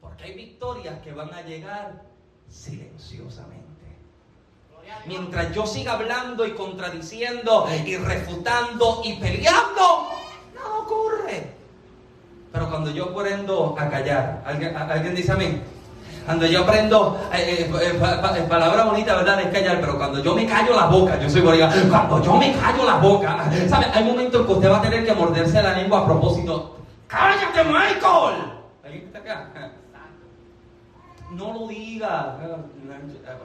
[0.00, 2.02] Porque hay victorias que van a llegar
[2.48, 3.62] silenciosamente.
[5.06, 10.10] Mientras yo siga hablando y contradiciendo y refutando y peleando,
[10.54, 11.61] no ocurre.
[12.52, 15.62] Pero cuando yo aprendo a callar, ¿alguien, alguien dice a mí?
[16.26, 19.40] Cuando yo aprendo, eh, eh, eh palabra bonita, ¿verdad?
[19.40, 22.52] Es callar, pero cuando yo me callo la boca, yo soy boricua, cuando yo me
[22.52, 23.86] callo la boca, ¿sabe?
[23.92, 26.76] Hay momentos en que usted va a tener que morderse la lengua a propósito.
[27.08, 28.52] ¡Cállate, Michael!
[28.84, 29.48] ¿Alguien está acá?
[31.32, 32.36] No lo diga.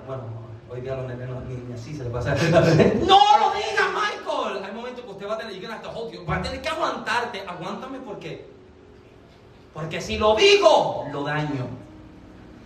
[0.05, 0.23] Bueno,
[0.69, 2.35] hoy día los nenes ni, así se le pasa.
[3.07, 4.65] ¡No lo diga, Michael!
[4.65, 7.43] Hay momentos que usted va a tener, que va a tener que aguantarte.
[7.47, 8.56] Aguántame, ¿por qué?
[9.77, 11.67] Porque si lo digo, lo daño.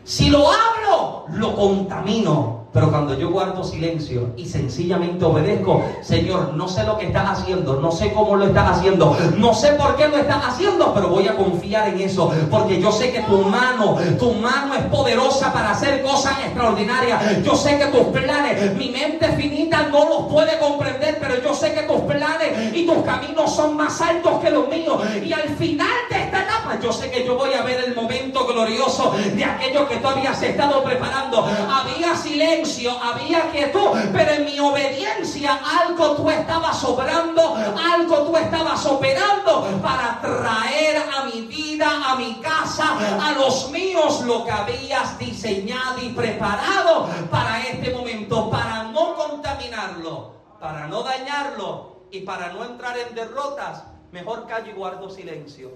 [0.06, 2.61] Si lo hablo, lo contamino.
[2.74, 7.82] Pero cuando yo guardo silencio y sencillamente obedezco, Señor, no sé lo que estás haciendo,
[7.82, 11.28] no sé cómo lo estás haciendo, no sé por qué lo estás haciendo, pero voy
[11.28, 15.72] a confiar en eso, porque yo sé que tu mano, tu mano es poderosa para
[15.72, 17.44] hacer cosas extraordinarias.
[17.44, 21.74] Yo sé que tus planes, mi mente finita no los puede comprender, pero yo sé
[21.74, 25.02] que tus planes y tus caminos son más altos que los míos.
[25.22, 28.46] Y al final de esta etapa, yo sé que yo voy a ver el momento
[28.48, 31.46] glorioso de aquello que tú habías estado preparando.
[31.70, 32.61] Había silencio
[33.02, 40.20] había quietud, pero en mi obediencia algo tú estabas obrando, algo tú estabas operando para
[40.22, 46.10] traer a mi vida, a mi casa, a los míos lo que habías diseñado y
[46.10, 53.16] preparado para este momento, para no contaminarlo, para no dañarlo y para no entrar en
[53.16, 53.84] derrotas.
[54.12, 55.72] Mejor callo y guardo silencio.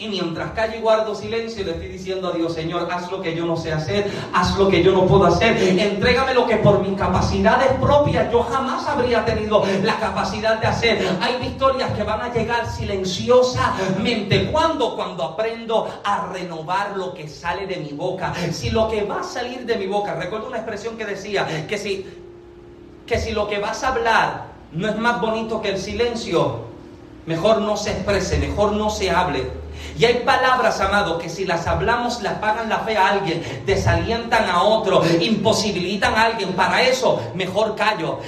[0.00, 3.34] Y mientras callo y guardo silencio, le estoy diciendo a Dios, Señor, haz lo que
[3.34, 6.80] yo no sé hacer, haz lo que yo no puedo hacer, entrégame lo que por
[6.80, 11.06] mis capacidades propias yo jamás habría tenido la capacidad de hacer.
[11.20, 14.50] Hay victorias que van a llegar silenciosamente.
[14.50, 14.96] ¿Cuándo?
[14.96, 18.32] Cuando aprendo a renovar lo que sale de mi boca.
[18.52, 21.76] Si lo que va a salir de mi boca, recuerdo una expresión que decía, que
[21.76, 22.06] si,
[23.06, 26.70] que si lo que vas a hablar no es más bonito que el silencio,
[27.26, 29.59] mejor no se exprese, mejor no se hable.
[30.00, 34.48] Y hay palabras, amado, que si las hablamos, las pagan la fe a alguien, desalientan
[34.48, 36.54] a otro, imposibilitan a alguien.
[36.54, 38.18] Para eso, mejor callo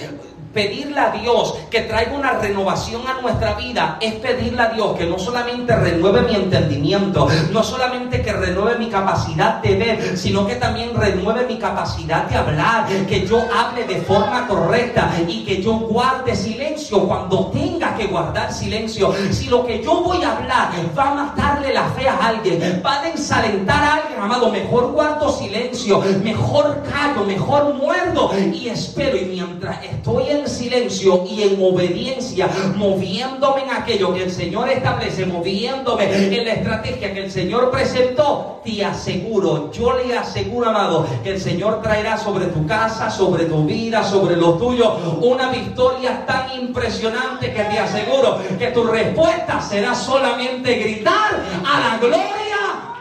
[0.52, 5.06] pedirle a Dios que traiga una renovación a nuestra vida es pedirle a Dios que
[5.06, 10.56] no solamente renueve mi entendimiento, no solamente que renueve mi capacidad de ver, sino que
[10.56, 15.74] también renueve mi capacidad de hablar, que yo hable de forma correcta y que yo
[15.74, 19.14] guarde silencio cuando tenga que guardar silencio.
[19.30, 23.00] Si lo que yo voy a hablar va a matarle la fe a alguien, va
[23.00, 29.16] a desalentar a alguien, amado, mejor guardo silencio, mejor callo, mejor muerdo y espero.
[29.16, 35.26] Y mientras estoy en silencio y en obediencia, moviéndome en aquello que el Señor establece,
[35.26, 41.30] moviéndome en la estrategia que el Señor presentó, te aseguro, yo le aseguro, amado, que
[41.30, 46.52] el Señor traerá sobre tu casa, sobre tu vida, sobre lo tuyo, una victoria tan
[46.60, 52.42] impresionante que te aseguro que tu respuesta será solamente gritar a la gloria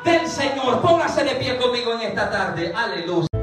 [0.04, 0.82] del Señor.
[0.82, 2.74] Póngase de pie conmigo en esta tarde.
[2.76, 3.41] Aleluya.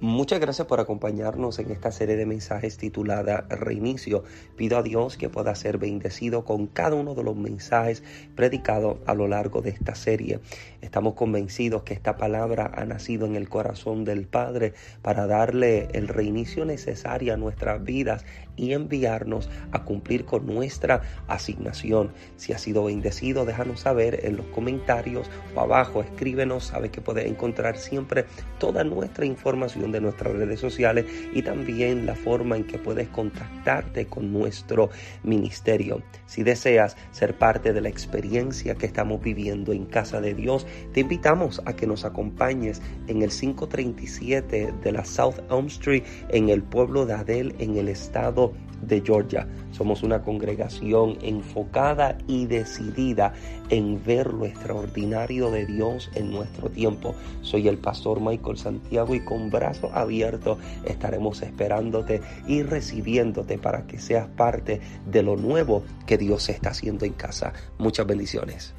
[0.00, 4.22] Muchas gracias por acompañarnos en esta serie de mensajes titulada Reinicio.
[4.54, 8.04] Pido a Dios que pueda ser bendecido con cada uno de los mensajes
[8.36, 10.38] predicados a lo largo de esta serie.
[10.80, 16.06] Estamos convencidos que esta palabra ha nacido en el corazón del Padre para darle el
[16.06, 18.24] reinicio necesario a nuestras vidas
[18.56, 22.12] y enviarnos a cumplir con nuestra asignación.
[22.36, 27.26] Si ha sido bendecido, déjanos saber en los comentarios o abajo, escríbenos, sabe que puedes
[27.26, 28.26] encontrar siempre
[28.58, 34.06] toda nuestra información de nuestras redes sociales y también la forma en que puedes contactarte
[34.06, 34.90] con nuestro
[35.24, 36.02] ministerio.
[36.26, 41.00] Si deseas ser parte de la experiencia que estamos viviendo en Casa de Dios, te
[41.00, 46.62] invitamos a que nos acompañes en el 537 de la South Elm Street en el
[46.62, 48.52] pueblo de Adel en el estado
[48.82, 49.46] de Georgia.
[49.72, 53.32] Somos una congregación enfocada y decidida
[53.70, 57.14] en ver lo extraordinario de Dios en nuestro tiempo.
[57.42, 63.98] Soy el pastor Michael Santiago y con brazos abiertos estaremos esperándote y recibiéndote para que
[63.98, 67.52] seas parte de lo nuevo que Dios está haciendo en casa.
[67.78, 68.74] Muchas bendiciones.